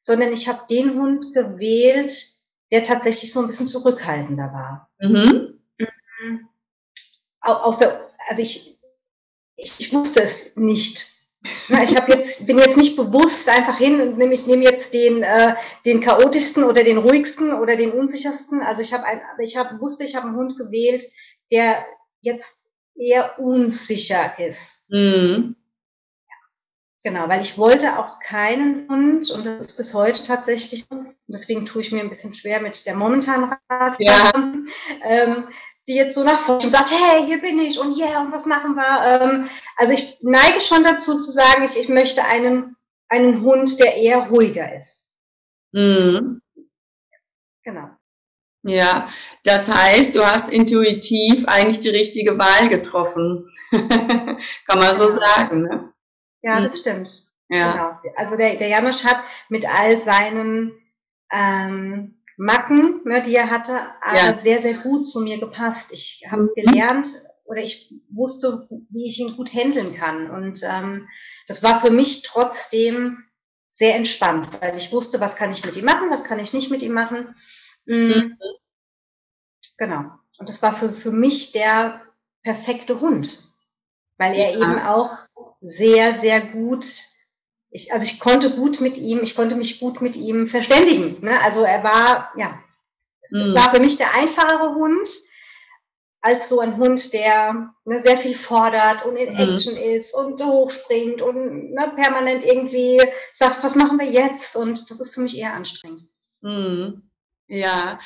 sondern 0.00 0.32
ich 0.32 0.48
habe 0.48 0.66
den 0.68 0.94
Hund 0.94 1.34
gewählt, 1.34 2.12
der 2.70 2.82
tatsächlich 2.82 3.32
so 3.32 3.40
ein 3.40 3.46
bisschen 3.46 3.66
zurückhaltender 3.66 4.52
war. 4.52 4.90
Mhm. 5.00 5.60
mhm. 5.78 6.48
Außer, 7.40 8.06
also 8.28 8.42
ich, 8.42 8.78
ich, 9.56 9.80
ich 9.80 9.92
wusste 9.92 10.22
es 10.22 10.54
nicht. 10.54 11.12
Na, 11.68 11.82
ich 11.82 11.96
habe 11.96 12.12
jetzt 12.12 12.46
bin 12.46 12.58
jetzt 12.58 12.76
nicht 12.76 12.96
bewusst 12.96 13.48
einfach 13.48 13.76
hin 13.76 14.00
und 14.00 14.16
nehme 14.16 14.32
ich 14.32 14.46
nehme 14.46 14.62
jetzt 14.62 14.94
den 14.94 15.24
äh, 15.24 15.56
den 15.84 16.00
chaotischsten 16.00 16.62
oder 16.62 16.84
den 16.84 16.98
ruhigsten 16.98 17.52
oder 17.52 17.76
den 17.76 17.90
unsichersten. 17.90 18.60
Also 18.60 18.82
ich 18.82 18.92
habe 18.92 19.04
ich 19.42 19.56
habe 19.56 19.80
wusste, 19.80 20.04
ich 20.04 20.14
habe 20.14 20.28
einen 20.28 20.36
Hund 20.36 20.56
gewählt, 20.56 21.02
der 21.50 21.84
jetzt 22.20 22.61
eher 22.94 23.38
unsicher 23.38 24.38
ist. 24.38 24.84
Mhm. 24.88 25.56
Genau, 27.04 27.28
weil 27.28 27.40
ich 27.40 27.58
wollte 27.58 27.98
auch 27.98 28.20
keinen 28.20 28.88
Hund 28.88 29.28
und 29.32 29.44
das 29.44 29.66
ist 29.66 29.76
bis 29.76 29.92
heute 29.92 30.22
tatsächlich 30.22 30.86
so. 30.88 31.04
Deswegen 31.26 31.66
tue 31.66 31.82
ich 31.82 31.90
mir 31.90 32.00
ein 32.00 32.08
bisschen 32.08 32.34
schwer 32.34 32.60
mit 32.60 32.86
der 32.86 32.94
momentanen 32.94 33.52
Rasse, 33.68 34.04
ja. 34.04 34.30
ähm, 35.02 35.48
die 35.88 35.96
jetzt 35.96 36.14
so 36.14 36.22
nach 36.22 36.38
vorne 36.38 36.70
sagt, 36.70 36.92
hey, 36.92 37.24
hier 37.26 37.40
bin 37.40 37.58
ich 37.58 37.80
und 37.80 37.98
yeah, 37.98 38.20
und 38.20 38.30
was 38.30 38.46
machen 38.46 38.76
wir? 38.76 39.20
Ähm, 39.20 39.48
also 39.76 39.92
ich 39.92 40.18
neige 40.22 40.60
schon 40.60 40.84
dazu 40.84 41.20
zu 41.20 41.32
sagen, 41.32 41.64
ich, 41.64 41.76
ich 41.76 41.88
möchte 41.88 42.24
einen, 42.24 42.76
einen 43.08 43.42
Hund, 43.42 43.80
der 43.80 43.96
eher 43.96 44.28
ruhiger 44.28 44.72
ist. 44.76 45.08
Mhm. 45.72 46.40
Genau. 47.64 47.90
Ja, 48.64 49.08
das 49.42 49.68
heißt, 49.68 50.14
du 50.14 50.24
hast 50.24 50.48
intuitiv 50.48 51.44
eigentlich 51.46 51.80
die 51.80 51.88
richtige 51.88 52.38
Wahl 52.38 52.68
getroffen. 52.68 53.50
Kann 53.70 54.78
man 54.78 54.96
so 54.96 55.10
sagen, 55.10 55.62
ne? 55.62 55.92
Ja, 56.42 56.60
das 56.60 56.78
stimmt. 56.78 57.08
Ja. 57.48 57.72
Genau. 57.72 58.14
Also 58.16 58.36
der, 58.36 58.56
der 58.56 58.68
Janusz 58.68 59.04
hat 59.04 59.22
mit 59.48 59.68
all 59.68 59.98
seinen 59.98 60.72
ähm, 61.32 62.22
Macken, 62.36 63.02
ne, 63.04 63.22
die 63.22 63.34
er 63.34 63.50
hatte, 63.50 63.78
aber 64.00 64.16
ja. 64.16 64.34
sehr, 64.34 64.60
sehr 64.60 64.74
gut 64.74 65.08
zu 65.08 65.20
mir 65.20 65.38
gepasst. 65.38 65.92
Ich 65.92 66.24
habe 66.30 66.42
mhm. 66.42 66.50
gelernt 66.54 67.08
oder 67.44 67.62
ich 67.62 67.92
wusste, 68.10 68.68
wie 68.90 69.08
ich 69.08 69.18
ihn 69.18 69.36
gut 69.36 69.52
handeln 69.52 69.92
kann. 69.92 70.30
Und 70.30 70.60
ähm, 70.64 71.08
das 71.46 71.62
war 71.62 71.80
für 71.80 71.90
mich 71.90 72.22
trotzdem 72.22 73.22
sehr 73.68 73.96
entspannt, 73.96 74.48
weil 74.60 74.76
ich 74.76 74.92
wusste, 74.92 75.20
was 75.20 75.36
kann 75.36 75.50
ich 75.50 75.64
mit 75.64 75.76
ihm 75.76 75.84
machen, 75.84 76.10
was 76.10 76.24
kann 76.24 76.38
ich 76.38 76.52
nicht 76.52 76.70
mit 76.70 76.82
ihm 76.82 76.92
machen. 76.92 77.34
Mhm. 77.86 78.38
Mhm. 79.86 79.90
Genau. 79.90 80.10
Und 80.38 80.48
das 80.48 80.62
war 80.62 80.74
für, 80.74 80.92
für 80.92 81.12
mich 81.12 81.52
der 81.52 82.00
perfekte 82.42 83.00
Hund, 83.00 83.42
weil 84.16 84.34
er 84.34 84.52
ja. 84.52 84.56
eben 84.56 84.78
auch 84.80 85.18
sehr, 85.60 86.18
sehr 86.20 86.40
gut, 86.40 86.84
ich, 87.70 87.92
also 87.92 88.04
ich 88.04 88.18
konnte 88.18 88.56
gut 88.56 88.80
mit 88.80 88.98
ihm, 88.98 89.20
ich 89.22 89.36
konnte 89.36 89.56
mich 89.56 89.78
gut 89.78 90.00
mit 90.00 90.16
ihm 90.16 90.48
verständigen. 90.48 91.24
Ne? 91.24 91.40
Also 91.42 91.62
er 91.62 91.84
war, 91.84 92.32
ja, 92.36 92.58
es, 93.22 93.32
mhm. 93.32 93.40
es 93.42 93.54
war 93.54 93.74
für 93.74 93.80
mich 93.80 93.96
der 93.96 94.14
einfachere 94.14 94.74
Hund 94.74 95.08
als 96.22 96.48
so 96.48 96.60
ein 96.60 96.76
Hund, 96.76 97.12
der 97.12 97.74
ne, 97.84 97.98
sehr 97.98 98.16
viel 98.16 98.34
fordert 98.34 99.04
und 99.04 99.16
in 99.16 99.34
mhm. 99.34 99.40
Action 99.40 99.76
ist 99.76 100.14
und 100.14 100.42
hochspringt 100.42 101.20
und 101.20 101.72
ne, 101.72 101.92
permanent 101.96 102.44
irgendwie 102.44 103.00
sagt, 103.34 103.62
was 103.62 103.74
machen 103.74 103.98
wir 103.98 104.06
jetzt? 104.06 104.54
Und 104.54 104.88
das 104.90 105.00
ist 105.00 105.14
für 105.14 105.20
mich 105.20 105.36
eher 105.36 105.52
anstrengend. 105.52 106.08
Mhm. 106.40 107.02
Ja, 107.48 107.98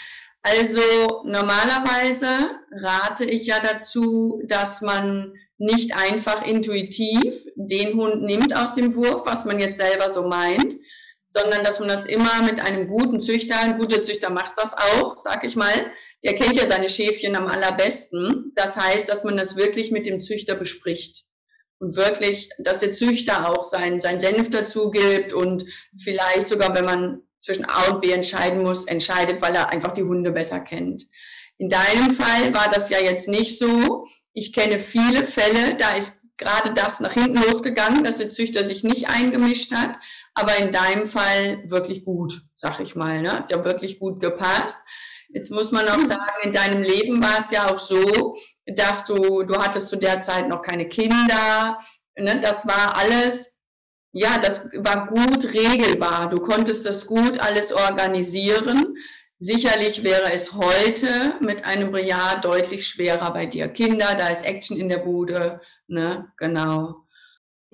also 0.46 1.22
normalerweise 1.24 2.28
rate 2.70 3.24
ich 3.24 3.46
ja 3.46 3.58
dazu, 3.58 4.40
dass 4.46 4.80
man 4.80 5.34
nicht 5.58 5.92
einfach 5.96 6.46
intuitiv 6.46 7.44
den 7.56 7.94
Hund 7.96 8.22
nimmt 8.22 8.54
aus 8.54 8.74
dem 8.74 8.94
Wurf, 8.94 9.26
was 9.26 9.44
man 9.44 9.58
jetzt 9.58 9.78
selber 9.78 10.12
so 10.12 10.22
meint, 10.28 10.76
sondern 11.26 11.64
dass 11.64 11.80
man 11.80 11.88
das 11.88 12.06
immer 12.06 12.42
mit 12.42 12.60
einem 12.60 12.86
guten 12.86 13.20
Züchter, 13.20 13.58
ein 13.58 13.76
guter 13.76 14.04
Züchter 14.04 14.30
macht 14.30 14.52
das 14.56 14.72
auch, 14.74 15.16
sag 15.16 15.42
ich 15.44 15.56
mal, 15.56 15.90
der 16.22 16.36
kennt 16.36 16.54
ja 16.54 16.68
seine 16.68 16.88
Schäfchen 16.88 17.34
am 17.34 17.48
allerbesten. 17.48 18.52
Das 18.54 18.76
heißt, 18.76 19.08
dass 19.08 19.24
man 19.24 19.36
das 19.36 19.56
wirklich 19.56 19.90
mit 19.90 20.06
dem 20.06 20.20
Züchter 20.20 20.54
bespricht 20.54 21.24
und 21.80 21.96
wirklich, 21.96 22.50
dass 22.58 22.78
der 22.78 22.92
Züchter 22.92 23.50
auch 23.50 23.64
sein, 23.64 24.00
sein 24.00 24.20
Senf 24.20 24.50
dazu 24.50 24.90
gibt 24.92 25.32
und 25.32 25.64
vielleicht 26.00 26.46
sogar, 26.46 26.72
wenn 26.76 26.84
man 26.84 27.25
zwischen 27.40 27.64
A 27.68 27.90
und 27.90 28.00
B 28.00 28.10
entscheiden 28.10 28.62
muss, 28.62 28.86
entscheidet, 28.86 29.40
weil 29.42 29.54
er 29.54 29.70
einfach 29.70 29.92
die 29.92 30.02
Hunde 30.02 30.32
besser 30.32 30.60
kennt. 30.60 31.06
In 31.58 31.68
deinem 31.68 32.10
Fall 32.12 32.52
war 32.54 32.70
das 32.70 32.90
ja 32.90 32.98
jetzt 32.98 33.28
nicht 33.28 33.58
so. 33.58 34.06
Ich 34.32 34.52
kenne 34.52 34.78
viele 34.78 35.24
Fälle, 35.24 35.74
da 35.76 35.92
ist 35.92 36.20
gerade 36.36 36.74
das 36.74 37.00
nach 37.00 37.12
hinten 37.12 37.40
losgegangen, 37.42 38.04
dass 38.04 38.18
der 38.18 38.30
Züchter 38.30 38.64
sich 38.64 38.84
nicht 38.84 39.08
eingemischt 39.08 39.72
hat, 39.72 39.98
aber 40.34 40.56
in 40.56 40.72
deinem 40.72 41.06
Fall 41.06 41.62
wirklich 41.66 42.04
gut, 42.04 42.42
sag 42.54 42.80
ich 42.80 42.94
mal, 42.94 43.22
ne? 43.22 43.32
Hat 43.32 43.50
ja 43.50 43.64
wirklich 43.64 43.98
gut 43.98 44.20
gepasst. 44.20 44.78
Jetzt 45.28 45.50
muss 45.50 45.72
man 45.72 45.88
auch 45.88 46.06
sagen, 46.06 46.22
in 46.42 46.52
deinem 46.52 46.82
Leben 46.82 47.22
war 47.22 47.38
es 47.40 47.50
ja 47.50 47.70
auch 47.70 47.80
so, 47.80 48.36
dass 48.66 49.06
du, 49.06 49.42
du 49.44 49.56
hattest 49.56 49.88
zu 49.88 49.96
der 49.96 50.20
Zeit 50.20 50.48
noch 50.48 50.62
keine 50.62 50.88
Kinder, 50.88 51.78
ne? 52.18 52.40
Das 52.40 52.66
war 52.66 52.96
alles 52.96 53.55
ja, 54.16 54.38
das 54.38 54.64
war 54.72 55.08
gut 55.08 55.52
regelbar. 55.52 56.30
Du 56.30 56.40
konntest 56.40 56.86
das 56.86 57.06
gut 57.06 57.38
alles 57.38 57.70
organisieren. 57.70 58.96
Sicherlich 59.38 60.04
wäre 60.04 60.32
es 60.32 60.54
heute 60.54 61.34
mit 61.40 61.66
einem 61.66 61.94
Jahr 61.94 62.40
deutlich 62.40 62.86
schwerer 62.86 63.30
bei 63.34 63.44
dir. 63.44 63.68
Kinder, 63.68 64.14
da 64.14 64.28
ist 64.28 64.46
Action 64.46 64.78
in 64.78 64.88
der 64.88 65.00
Bude, 65.00 65.60
ne, 65.86 66.32
genau. 66.38 67.04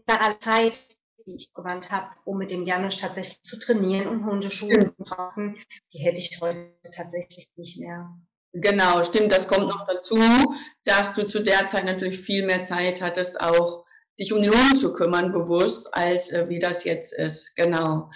Da 0.04 0.18
Zeit, 0.40 0.74
die 1.24 1.36
ich 1.36 1.54
gewandt 1.54 1.92
habe, 1.92 2.08
um 2.24 2.38
mit 2.38 2.50
dem 2.50 2.64
Janusz 2.64 2.96
tatsächlich 2.96 3.40
zu 3.42 3.60
trainieren 3.60 4.08
und 4.08 4.24
Hundeschulen 4.24 4.92
zu 4.96 5.04
brauchen, 5.04 5.56
die 5.92 5.98
hätte 5.98 6.18
ich 6.18 6.36
heute 6.40 6.74
tatsächlich 6.92 7.52
nicht 7.54 7.78
mehr. 7.78 8.18
Genau, 8.52 9.04
stimmt. 9.04 9.30
Das 9.30 9.46
kommt 9.46 9.68
noch 9.68 9.86
dazu, 9.86 10.18
dass 10.82 11.14
du 11.14 11.24
zu 11.24 11.38
der 11.38 11.68
Zeit 11.68 11.84
natürlich 11.84 12.18
viel 12.18 12.44
mehr 12.44 12.64
Zeit 12.64 13.00
hattest, 13.00 13.40
auch 13.40 13.81
dich 14.18 14.32
um 14.32 14.42
den 14.42 14.52
Hund 14.52 14.78
zu 14.80 14.92
kümmern, 14.92 15.32
bewusst, 15.32 15.92
als 15.92 16.30
äh, 16.30 16.48
wie 16.48 16.58
das 16.58 16.84
jetzt 16.84 17.12
ist. 17.12 17.54
Genau. 17.56 18.10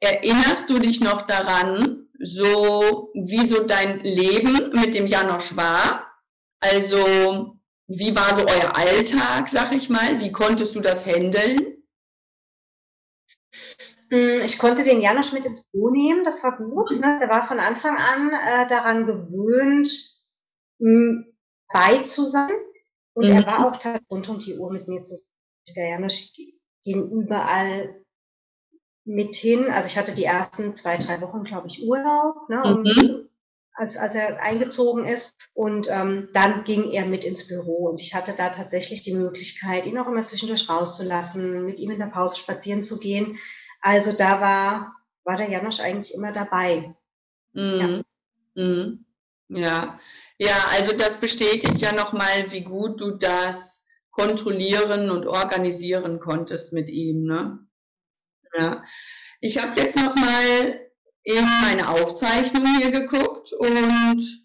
Erinnerst 0.00 0.68
du 0.68 0.78
dich 0.78 1.00
noch 1.00 1.22
daran, 1.22 2.08
so 2.20 3.10
wie 3.14 3.46
so 3.46 3.64
dein 3.64 4.00
Leben 4.00 4.70
mit 4.72 4.94
dem 4.94 5.06
Janosch 5.06 5.56
war? 5.56 6.06
Also, 6.60 7.58
wie 7.86 8.16
war 8.16 8.36
so 8.36 8.46
euer 8.46 8.76
Alltag, 8.76 9.48
sag 9.48 9.74
ich 9.74 9.90
mal? 9.90 10.20
Wie 10.20 10.32
konntest 10.32 10.74
du 10.74 10.80
das 10.80 11.04
handeln? 11.06 11.58
Hm, 14.10 14.36
ich 14.44 14.58
konnte 14.58 14.82
den 14.82 15.00
Janosch 15.00 15.32
mit 15.32 15.46
ins 15.46 15.64
Büro 15.70 15.90
nehmen, 15.90 16.24
das 16.24 16.42
war 16.42 16.56
gut. 16.56 16.90
Ne? 17.00 17.16
Der 17.20 17.28
war 17.28 17.46
von 17.46 17.60
Anfang 17.60 17.96
an 17.96 18.30
äh, 18.30 18.68
daran 18.68 19.06
gewöhnt, 19.06 19.88
bei 20.78 22.02
zu 22.02 22.26
sein. 22.26 22.52
Und 23.14 23.26
mhm. 23.26 23.32
er 23.32 23.46
war 23.46 23.66
auch 23.66 23.78
rund 24.10 24.28
um 24.28 24.40
die 24.40 24.58
Uhr 24.58 24.72
mit 24.72 24.88
mir 24.88 25.02
zusammen 25.02 25.33
der 25.76 25.88
Janusz 25.88 26.34
ging 26.82 27.10
überall 27.10 28.04
mit 29.04 29.34
hin. 29.34 29.70
Also 29.70 29.88
ich 29.88 29.98
hatte 29.98 30.14
die 30.14 30.24
ersten 30.24 30.74
zwei, 30.74 30.96
drei 30.96 31.20
Wochen, 31.20 31.44
glaube 31.44 31.68
ich, 31.68 31.82
Urlaub. 31.82 32.48
Ne, 32.48 32.82
mhm. 32.84 33.28
als, 33.74 33.96
als 33.96 34.14
er 34.14 34.40
eingezogen 34.40 35.06
ist. 35.06 35.36
Und 35.52 35.88
ähm, 35.90 36.28
dann 36.32 36.64
ging 36.64 36.90
er 36.90 37.06
mit 37.06 37.24
ins 37.24 37.46
Büro 37.46 37.88
und 37.88 38.00
ich 38.00 38.14
hatte 38.14 38.34
da 38.36 38.50
tatsächlich 38.50 39.02
die 39.02 39.14
Möglichkeit, 39.14 39.86
ihn 39.86 39.98
auch 39.98 40.06
immer 40.06 40.24
zwischendurch 40.24 40.68
rauszulassen, 40.68 41.66
mit 41.66 41.78
ihm 41.78 41.90
in 41.90 41.98
der 41.98 42.06
Pause 42.06 42.36
spazieren 42.36 42.82
zu 42.82 42.98
gehen. 42.98 43.38
Also 43.80 44.12
da 44.12 44.40
war, 44.40 44.96
war 45.24 45.36
der 45.36 45.50
Janosch 45.50 45.80
eigentlich 45.80 46.14
immer 46.14 46.32
dabei. 46.32 46.94
Mhm. 47.52 48.04
Ja. 48.54 48.62
Mhm. 48.62 49.04
ja. 49.48 50.00
Ja, 50.36 50.56
also 50.72 50.96
das 50.96 51.16
bestätigt 51.18 51.80
ja 51.80 51.92
nochmal, 51.92 52.50
wie 52.50 52.62
gut 52.62 53.00
du 53.00 53.12
das 53.12 53.83
kontrollieren 54.14 55.10
und 55.10 55.26
organisieren 55.26 56.20
konntest 56.20 56.72
mit 56.72 56.88
ihm. 56.88 57.24
Ne? 57.24 57.58
Ja. 58.56 58.84
Ich 59.40 59.58
habe 59.58 59.78
jetzt 59.80 59.96
nochmal 59.96 60.80
in 61.24 61.44
meine 61.62 61.88
Aufzeichnung 61.88 62.66
hier 62.78 62.90
geguckt 62.90 63.52
und 63.52 64.44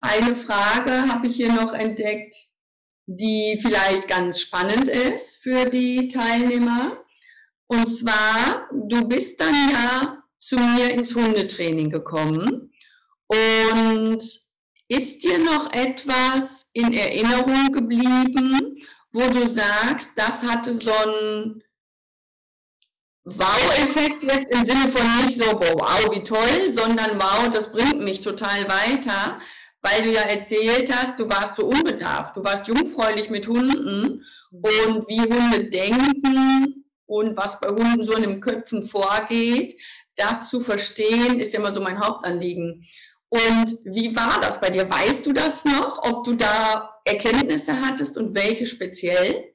eine 0.00 0.36
Frage 0.36 1.08
habe 1.08 1.26
ich 1.26 1.36
hier 1.36 1.52
noch 1.52 1.72
entdeckt, 1.72 2.34
die 3.06 3.58
vielleicht 3.60 4.06
ganz 4.06 4.40
spannend 4.40 4.88
ist 4.88 5.42
für 5.42 5.64
die 5.64 6.08
Teilnehmer. 6.08 7.04
Und 7.66 7.86
zwar, 7.86 8.68
du 8.72 9.08
bist 9.08 9.40
dann 9.40 9.54
ja 9.54 10.22
zu 10.38 10.56
mir 10.56 10.92
ins 10.92 11.14
Hundetraining 11.14 11.90
gekommen 11.90 12.72
und 13.26 14.22
ist 14.88 15.22
dir 15.22 15.38
noch 15.38 15.72
etwas 15.72 16.68
in 16.72 16.92
Erinnerung 16.92 17.72
geblieben, 17.72 18.76
wo 19.12 19.20
du 19.20 19.46
sagst, 19.46 20.12
das 20.16 20.42
hatte 20.42 20.72
so 20.72 20.92
ein 20.92 21.62
Wow-Effekt 23.24 24.22
jetzt 24.22 24.50
im 24.50 24.64
Sinne 24.64 24.88
von 24.88 25.24
nicht 25.24 25.38
so, 25.38 25.44
wow, 25.52 26.14
wie 26.14 26.22
toll, 26.22 26.70
sondern 26.70 27.20
wow, 27.20 27.48
das 27.50 27.70
bringt 27.70 28.00
mich 28.00 28.20
total 28.22 28.66
weiter, 28.68 29.38
weil 29.82 30.02
du 30.02 30.12
ja 30.12 30.22
erzählt 30.22 30.94
hast, 30.94 31.20
du 31.20 31.28
warst 31.28 31.56
so 31.56 31.66
unbedarft, 31.66 32.36
du 32.36 32.44
warst 32.44 32.66
jungfräulich 32.68 33.28
mit 33.28 33.46
Hunden 33.46 34.24
und 34.50 35.08
wie 35.08 35.20
Hunde 35.20 35.64
denken 35.68 36.84
und 37.06 37.36
was 37.36 37.60
bei 37.60 37.68
Hunden 37.68 38.04
so 38.04 38.12
in 38.14 38.22
den 38.22 38.40
Köpfen 38.40 38.82
vorgeht, 38.82 39.78
das 40.16 40.48
zu 40.48 40.60
verstehen, 40.60 41.38
ist 41.38 41.54
immer 41.54 41.72
so 41.72 41.80
mein 41.80 42.00
Hauptanliegen. 42.00 42.86
Und 43.30 43.78
wie 43.84 44.16
war 44.16 44.40
das 44.40 44.60
bei 44.60 44.70
dir? 44.70 44.88
Weißt 44.88 45.26
du 45.26 45.32
das 45.32 45.64
noch, 45.64 46.02
ob 46.02 46.24
du 46.24 46.34
da 46.34 47.00
Erkenntnisse 47.04 47.80
hattest 47.80 48.16
und 48.16 48.34
welche 48.34 48.64
speziell? 48.64 49.54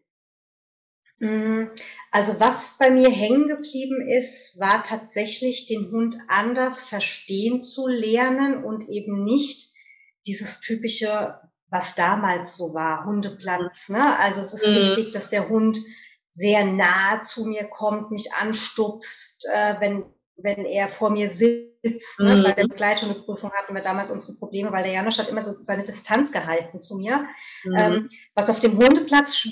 Mm, 1.19 1.65
also 2.11 2.39
was 2.39 2.77
bei 2.77 2.91
mir 2.91 3.09
hängen 3.09 3.47
geblieben 3.47 4.07
ist, 4.07 4.59
war 4.59 4.83
tatsächlich 4.83 5.65
den 5.65 5.89
Hund 5.89 6.17
anders 6.27 6.83
verstehen 6.83 7.63
zu 7.63 7.87
lernen 7.87 8.63
und 8.63 8.89
eben 8.89 9.23
nicht 9.23 9.73
dieses 10.27 10.59
typische, 10.59 11.39
was 11.69 11.95
damals 11.95 12.55
so 12.55 12.73
war, 12.75 13.05
Hundeplatz. 13.05 13.89
Ne? 13.89 14.19
Also 14.19 14.41
es 14.41 14.53
ist 14.53 14.67
mhm. 14.67 14.75
wichtig, 14.75 15.11
dass 15.11 15.29
der 15.29 15.49
Hund 15.49 15.77
sehr 16.29 16.65
nah 16.65 17.21
zu 17.21 17.45
mir 17.45 17.65
kommt, 17.65 18.11
mich 18.11 18.33
anstupst, 18.33 19.47
äh, 19.51 19.79
wenn, 19.79 20.05
wenn 20.35 20.65
er 20.65 20.87
vor 20.87 21.09
mir 21.09 21.29
sitzt. 21.29 21.72
Ne? 21.83 21.99
Mhm. 22.17 22.43
Bei 22.43 22.51
der 22.51 22.67
Begleithundeprüfung 22.67 23.51
hatten 23.51 23.75
wir 23.75 23.81
damals 23.81 24.11
unsere 24.11 24.37
Probleme, 24.37 24.71
weil 24.71 24.83
der 24.83 24.93
Janosch 24.93 25.19
hat 25.19 25.29
immer 25.29 25.43
so 25.43 25.61
seine 25.61 25.83
Distanz 25.83 26.31
gehalten 26.31 26.79
zu 26.79 26.95
mir, 26.95 27.27
mhm. 27.63 27.75
ähm, 27.77 28.09
was 28.35 28.49
auf 28.49 28.59
dem 28.59 28.77
Hundeplatz 28.77 29.47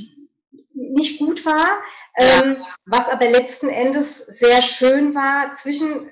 nicht 0.73 1.19
gut 1.19 1.45
war. 1.45 1.81
Ähm, 2.17 2.57
was 2.85 3.07
aber 3.07 3.29
letzten 3.29 3.69
Endes 3.69 4.17
sehr 4.17 4.61
schön 4.61 5.15
war, 5.15 5.53
zwischen 5.55 6.11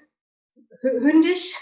hündisch, 0.82 1.56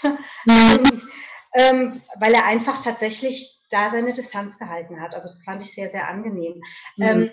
mhm. 0.44 1.02
ähm, 1.54 2.02
weil 2.20 2.34
er 2.34 2.44
einfach 2.44 2.82
tatsächlich 2.82 3.64
da 3.70 3.90
seine 3.90 4.12
Distanz 4.12 4.58
gehalten 4.58 5.00
hat. 5.00 5.14
Also 5.14 5.28
das 5.28 5.42
fand 5.42 5.62
ich 5.62 5.74
sehr, 5.74 5.88
sehr 5.88 6.08
angenehm. 6.08 6.62
Mhm. 6.96 7.04
Ähm, 7.04 7.30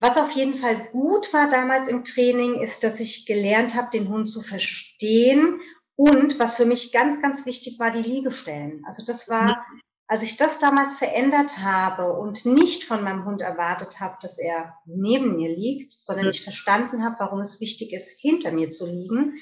was 0.00 0.16
auf 0.16 0.30
jeden 0.32 0.54
Fall 0.54 0.88
gut 0.90 1.32
war 1.32 1.48
damals 1.48 1.88
im 1.88 2.04
Training, 2.04 2.60
ist, 2.60 2.84
dass 2.84 3.00
ich 3.00 3.26
gelernt 3.26 3.74
habe, 3.74 3.90
den 3.92 4.08
Hund 4.08 4.28
zu 4.28 4.42
verstehen 4.42 5.60
und 5.98 6.38
was 6.38 6.54
für 6.54 6.64
mich 6.64 6.92
ganz, 6.92 7.20
ganz 7.20 7.44
wichtig 7.44 7.80
war, 7.80 7.90
die 7.90 8.02
Liegestellen. 8.02 8.84
Also 8.86 9.04
das 9.04 9.28
war. 9.28 9.66
Als 10.10 10.22
ich 10.22 10.38
das 10.38 10.58
damals 10.58 10.96
verändert 10.96 11.58
habe 11.58 12.14
und 12.14 12.46
nicht 12.46 12.84
von 12.84 13.04
meinem 13.04 13.26
Hund 13.26 13.42
erwartet 13.42 14.00
habe, 14.00 14.16
dass 14.22 14.38
er 14.38 14.74
neben 14.86 15.36
mir 15.36 15.54
liegt, 15.54 15.92
sondern 15.92 16.30
ich 16.30 16.42
verstanden 16.42 17.04
habe, 17.04 17.16
warum 17.18 17.40
es 17.40 17.60
wichtig 17.60 17.92
ist, 17.92 18.08
hinter 18.18 18.50
mir 18.50 18.70
zu 18.70 18.86
liegen. 18.86 19.34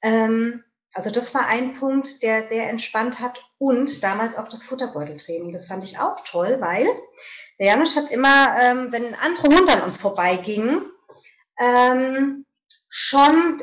Ähm, 0.00 0.64
also 0.94 1.10
das 1.10 1.34
war 1.34 1.46
ein 1.48 1.74
Punkt, 1.74 2.22
der 2.22 2.46
sehr 2.46 2.70
entspannt 2.70 3.20
hat 3.20 3.44
und 3.58 4.02
damals 4.02 4.38
auch 4.38 4.48
das 4.48 4.62
Futterbeuteltraining. 4.62 5.52
Das 5.52 5.66
fand 5.66 5.84
ich 5.84 5.98
auch 5.98 6.24
toll, 6.24 6.62
weil 6.62 6.86
der 7.58 7.66
Janusz 7.66 7.94
hat 7.94 8.10
immer, 8.10 8.56
ähm, 8.58 8.92
wenn 8.92 9.14
andere 9.16 9.54
Hunde 9.54 9.74
an 9.74 9.82
uns 9.82 9.98
vorbeigingen, 9.98 10.86
ähm, 11.58 12.46
schon 12.88 13.60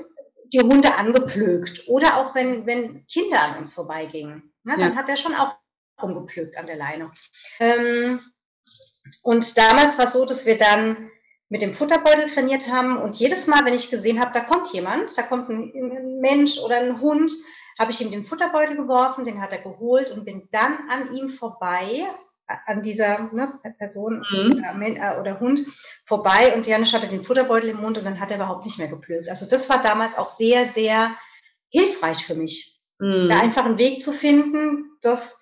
die 0.53 0.59
Hunde 0.59 0.95
angeplögt. 0.95 1.87
Oder 1.87 2.17
auch 2.17 2.35
wenn, 2.35 2.65
wenn 2.65 3.05
Kinder 3.07 3.41
an 3.41 3.57
uns 3.57 3.73
vorbeigingen. 3.73 4.53
Ne, 4.63 4.77
dann 4.77 4.93
ja. 4.93 4.95
hat 4.95 5.09
er 5.09 5.17
schon 5.17 5.35
auch 5.35 5.55
rumgepflückt 6.01 6.57
an 6.57 6.67
der 6.67 6.77
Leine. 6.77 7.11
Ähm, 7.59 8.21
und 9.23 9.57
damals 9.57 9.97
war 9.97 10.05
es 10.05 10.13
so, 10.13 10.25
dass 10.25 10.45
wir 10.45 10.57
dann 10.57 11.09
mit 11.49 11.61
dem 11.61 11.73
Futterbeutel 11.73 12.25
trainiert 12.27 12.67
haben 12.67 12.97
und 12.97 13.17
jedes 13.17 13.47
Mal, 13.47 13.65
wenn 13.65 13.73
ich 13.73 13.91
gesehen 13.91 14.19
habe, 14.19 14.31
da 14.33 14.39
kommt 14.39 14.73
jemand, 14.73 15.15
da 15.17 15.23
kommt 15.23 15.49
ein 15.49 16.19
Mensch 16.19 16.57
oder 16.59 16.77
ein 16.77 16.99
Hund, 16.99 17.31
habe 17.79 17.91
ich 17.91 18.01
ihm 18.01 18.11
den 18.11 18.25
Futterbeutel 18.25 18.75
geworfen, 18.75 19.25
den 19.25 19.41
hat 19.41 19.51
er 19.51 19.61
geholt 19.61 20.09
und 20.11 20.25
bin 20.25 20.47
dann 20.51 20.89
an 20.89 21.13
ihm 21.13 21.29
vorbei, 21.29 22.07
an 22.47 22.81
dieser 22.81 23.29
ne, 23.33 23.59
Person 23.77 24.25
mhm. 24.31 24.63
äh, 24.63 25.17
oder 25.19 25.39
Hund 25.39 25.61
vorbei 26.05 26.53
und 26.55 26.67
Janusz 26.67 26.93
hatte 26.93 27.07
den 27.07 27.23
Futterbeutel 27.23 27.69
im 27.69 27.81
Mund 27.81 27.97
und 27.97 28.03
dann 28.03 28.19
hat 28.19 28.31
er 28.31 28.37
überhaupt 28.37 28.65
nicht 28.65 28.77
mehr 28.77 28.87
gepflückt. 28.87 29.29
Also 29.29 29.47
das 29.47 29.69
war 29.69 29.81
damals 29.81 30.17
auch 30.17 30.29
sehr, 30.29 30.69
sehr 30.69 31.15
hilfreich 31.69 32.25
für 32.25 32.35
mich, 32.35 32.81
mhm. 32.99 33.29
da 33.29 33.39
einfach 33.39 33.65
einen 33.65 33.77
Weg 33.77 34.03
zu 34.03 34.11
finden, 34.11 34.91
dass 35.01 35.39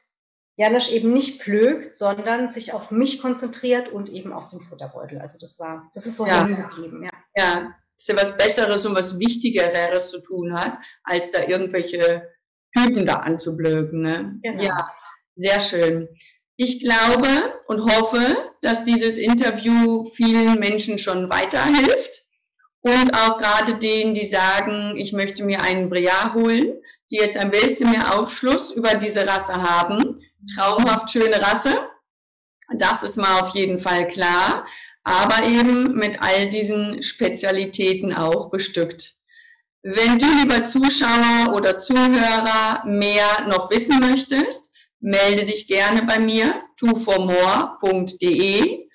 Janusz 0.55 0.89
eben 0.89 1.11
nicht 1.11 1.41
plögt, 1.41 1.95
sondern 1.95 2.49
sich 2.49 2.73
auf 2.73 2.91
mich 2.91 3.21
konzentriert 3.21 3.89
und 3.89 4.09
eben 4.09 4.31
auf 4.31 4.49
den 4.49 4.61
Futterbeutel. 4.61 5.19
Also 5.19 5.37
das 5.39 5.57
war, 5.59 5.89
das 5.93 6.05
ist 6.05 6.17
so 6.17 6.25
ja. 6.25 6.43
geblieben, 6.43 7.03
ja. 7.03 7.09
Ja, 7.35 7.75
dass 7.97 8.09
er 8.09 8.15
was 8.15 8.37
Besseres 8.37 8.85
und 8.85 8.95
was 8.95 9.17
Wichtigeres 9.17 10.11
zu 10.11 10.21
tun 10.21 10.53
hat, 10.53 10.77
als 11.03 11.31
da 11.31 11.47
irgendwelche 11.47 12.29
Typen 12.77 13.05
da 13.05 13.15
anzublöken. 13.17 14.01
Ne? 14.01 14.39
Genau. 14.41 14.63
Ja, 14.63 14.89
sehr 15.35 15.59
schön. 15.59 16.07
Ich 16.63 16.79
glaube 16.79 17.27
und 17.65 17.81
hoffe, 17.91 18.53
dass 18.61 18.83
dieses 18.83 19.17
Interview 19.17 20.05
vielen 20.05 20.59
Menschen 20.59 20.99
schon 20.99 21.27
weiterhilft 21.27 22.27
und 22.81 23.15
auch 23.15 23.39
gerade 23.39 23.75
denen, 23.75 24.13
die 24.13 24.27
sagen, 24.27 24.95
ich 24.95 25.11
möchte 25.11 25.43
mir 25.43 25.63
einen 25.63 25.89
Briar 25.89 26.35
holen, 26.35 26.73
die 27.09 27.15
jetzt 27.15 27.35
ein 27.35 27.49
bisschen 27.49 27.89
mehr 27.89 28.15
Aufschluss 28.15 28.69
über 28.69 28.93
diese 28.93 29.25
Rasse 29.25 29.53
haben 29.53 30.21
traumhaft 30.55 31.11
schöne 31.11 31.41
Rasse. 31.41 31.89
Das 32.77 33.03
ist 33.03 33.17
mal 33.17 33.41
auf 33.41 33.53
jeden 33.55 33.79
Fall 33.79 34.07
klar. 34.07 34.65
Aber 35.03 35.47
eben 35.47 35.95
mit 35.95 36.21
all 36.21 36.47
diesen 36.49 37.01
Spezialitäten 37.01 38.13
auch 38.13 38.49
bestückt. 38.49 39.15
Wenn 39.83 40.19
du, 40.19 40.25
lieber 40.25 40.63
Zuschauer 40.63 41.55
oder 41.55 41.77
Zuhörer, 41.77 42.83
mehr 42.85 43.47
noch 43.47 43.71
wissen 43.71 43.99
möchtest, 43.99 44.70
melde 45.01 45.45
dich 45.45 45.67
gerne 45.67 46.03
bei 46.03 46.19
mir, 46.19 46.61
twoformore.de. 46.79 48.87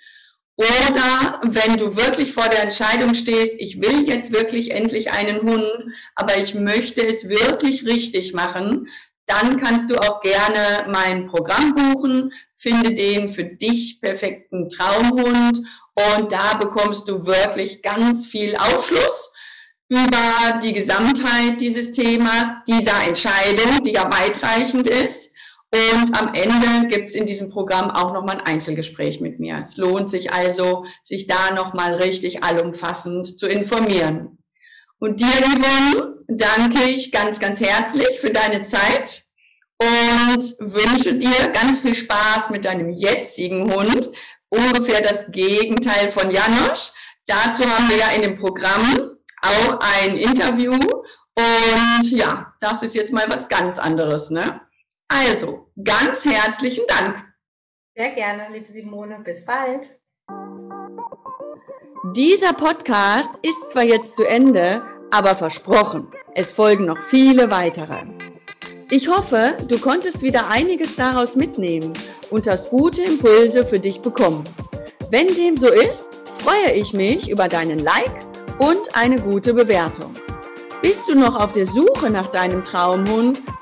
Oder 0.59 1.41
wenn 1.43 1.77
du 1.77 1.97
wirklich 1.97 2.33
vor 2.33 2.49
der 2.49 2.63
Entscheidung 2.63 3.13
stehst, 3.13 3.53
ich 3.59 3.83
will 3.83 4.09
jetzt 4.09 4.33
wirklich 4.33 4.71
endlich 4.71 5.13
einen 5.13 5.43
Hund, 5.43 5.85
aber 6.15 6.39
ich 6.39 6.55
möchte 6.55 7.07
es 7.07 7.29
wirklich 7.29 7.85
richtig 7.85 8.33
machen, 8.33 8.89
dann 9.27 9.61
kannst 9.61 9.91
du 9.91 9.97
auch 9.97 10.23
gerne 10.23 10.87
mein 10.89 11.27
Programm 11.27 11.75
buchen, 11.75 12.33
finde 12.55 12.95
den 12.95 13.29
für 13.29 13.45
dich 13.45 14.01
perfekten 14.01 14.71
Traumhund 14.71 15.61
und 15.95 16.33
da 16.33 16.55
bekommst 16.55 17.07
du 17.09 17.27
wirklich 17.27 17.83
ganz 17.83 18.25
viel 18.25 18.57
Aufschluss 18.57 19.33
über 19.89 20.59
die 20.63 20.73
Gesamtheit 20.73 21.61
dieses 21.61 21.93
Themas, 21.93 22.49
dieser 22.67 23.07
Entscheidung, 23.07 23.83
die 23.85 23.93
ja 23.93 24.05
weitreichend 24.05 24.87
ist. 24.87 25.31
Und 25.75 26.19
am 26.19 26.33
Ende 26.33 26.89
gibt's 26.89 27.15
in 27.15 27.27
diesem 27.27 27.51
Programm 27.51 27.91
auch 27.91 28.13
nochmal 28.13 28.37
ein 28.37 28.47
Einzelgespräch 28.47 29.21
mit 29.21 29.41
mir. 29.41 29.61
Es 29.63 29.77
lohnt 29.77 30.09
sich 30.09 30.33
also, 30.33 30.87
sich 31.03 31.27
da 31.27 31.53
nochmal 31.55 31.95
richtig 31.95 32.45
allumfassend 32.45 33.39
zu 33.39 33.47
informieren. 33.47 34.39
Und 34.99 35.21
dir, 35.21 35.27
Yvonne, 35.27 36.19
danke 36.29 36.85
ich 36.85 37.13
ganz, 37.13 37.41
ganz 37.41 37.61
herzlich 37.61 38.19
für 38.21 38.31
deine 38.31 38.63
Zeit 38.63 39.25
und 39.79 40.55
wünsche 40.59 41.15
dir 41.15 41.49
ganz 41.53 41.81
viel 41.81 41.95
Spaß 41.95 42.51
mit 42.51 42.65
deinem 42.65 42.89
jetzigen 42.89 43.71
Hund. 43.73 44.09
Ungefähr 44.49 45.03
das 45.03 45.27
Gegenteil 45.31 46.09
von 46.09 46.31
Janosch. 46.31 46.93
Dazu 47.27 47.65
haben 47.65 47.91
wir 47.91 47.99
ja 47.99 48.09
in 48.13 48.23
dem 48.23 48.39
Programm 48.39 49.17
auch 49.43 49.79
ein 49.81 50.17
Interview. 50.17 50.73
Und 50.73 52.11
ja, 52.11 52.55
das 52.61 52.83
ist 52.83 52.95
jetzt 52.95 53.13
mal 53.13 53.27
was 53.29 53.49
ganz 53.49 53.79
anderes. 53.79 54.31
Ne? 54.31 54.61
Also, 55.09 55.71
ganz 55.83 56.25
herzlichen 56.25 56.85
Dank. 56.89 57.25
Sehr 57.95 58.11
gerne, 58.11 58.49
liebe 58.53 58.71
Simone. 58.71 59.21
Bis 59.25 59.45
bald. 59.45 60.01
Dieser 62.15 62.53
Podcast 62.53 63.31
ist 63.43 63.71
zwar 63.71 63.85
jetzt 63.85 64.17
zu 64.17 64.25
Ende, 64.25 64.83
aber 65.11 65.35
versprochen, 65.35 66.09
es 66.35 66.53
folgen 66.53 66.87
noch 66.87 67.01
viele 67.01 67.51
weitere. 67.51 68.05
Ich 68.91 69.09
hoffe, 69.09 69.57
du 69.67 69.79
konntest 69.79 70.23
wieder 70.23 70.49
einiges 70.49 70.95
daraus 70.97 71.37
mitnehmen 71.37 71.93
und 72.31 72.47
hast 72.47 72.71
gute 72.71 73.03
Impulse 73.03 73.67
für 73.67 73.81
dich 73.81 74.01
bekommen. 74.01 74.45
Wenn 75.11 75.29
dem 75.35 75.57
so 75.57 75.69
ist, 75.69 76.15
freue 76.29 76.73
ich 76.73 76.93
mich 76.93 77.29
über 77.29 77.49
deinen 77.49 77.79
Like 77.79 78.25
und 78.59 78.95
eine 78.95 79.21
gute 79.21 79.55
Bewertung. 79.55 80.13
Bist 80.83 81.09
du 81.09 81.19
noch 81.19 81.35
auf 81.35 81.53
der 81.53 81.67
Suche 81.67 82.11
nach 82.11 82.27
deinem 82.27 82.63
Traumhund? 82.63 83.43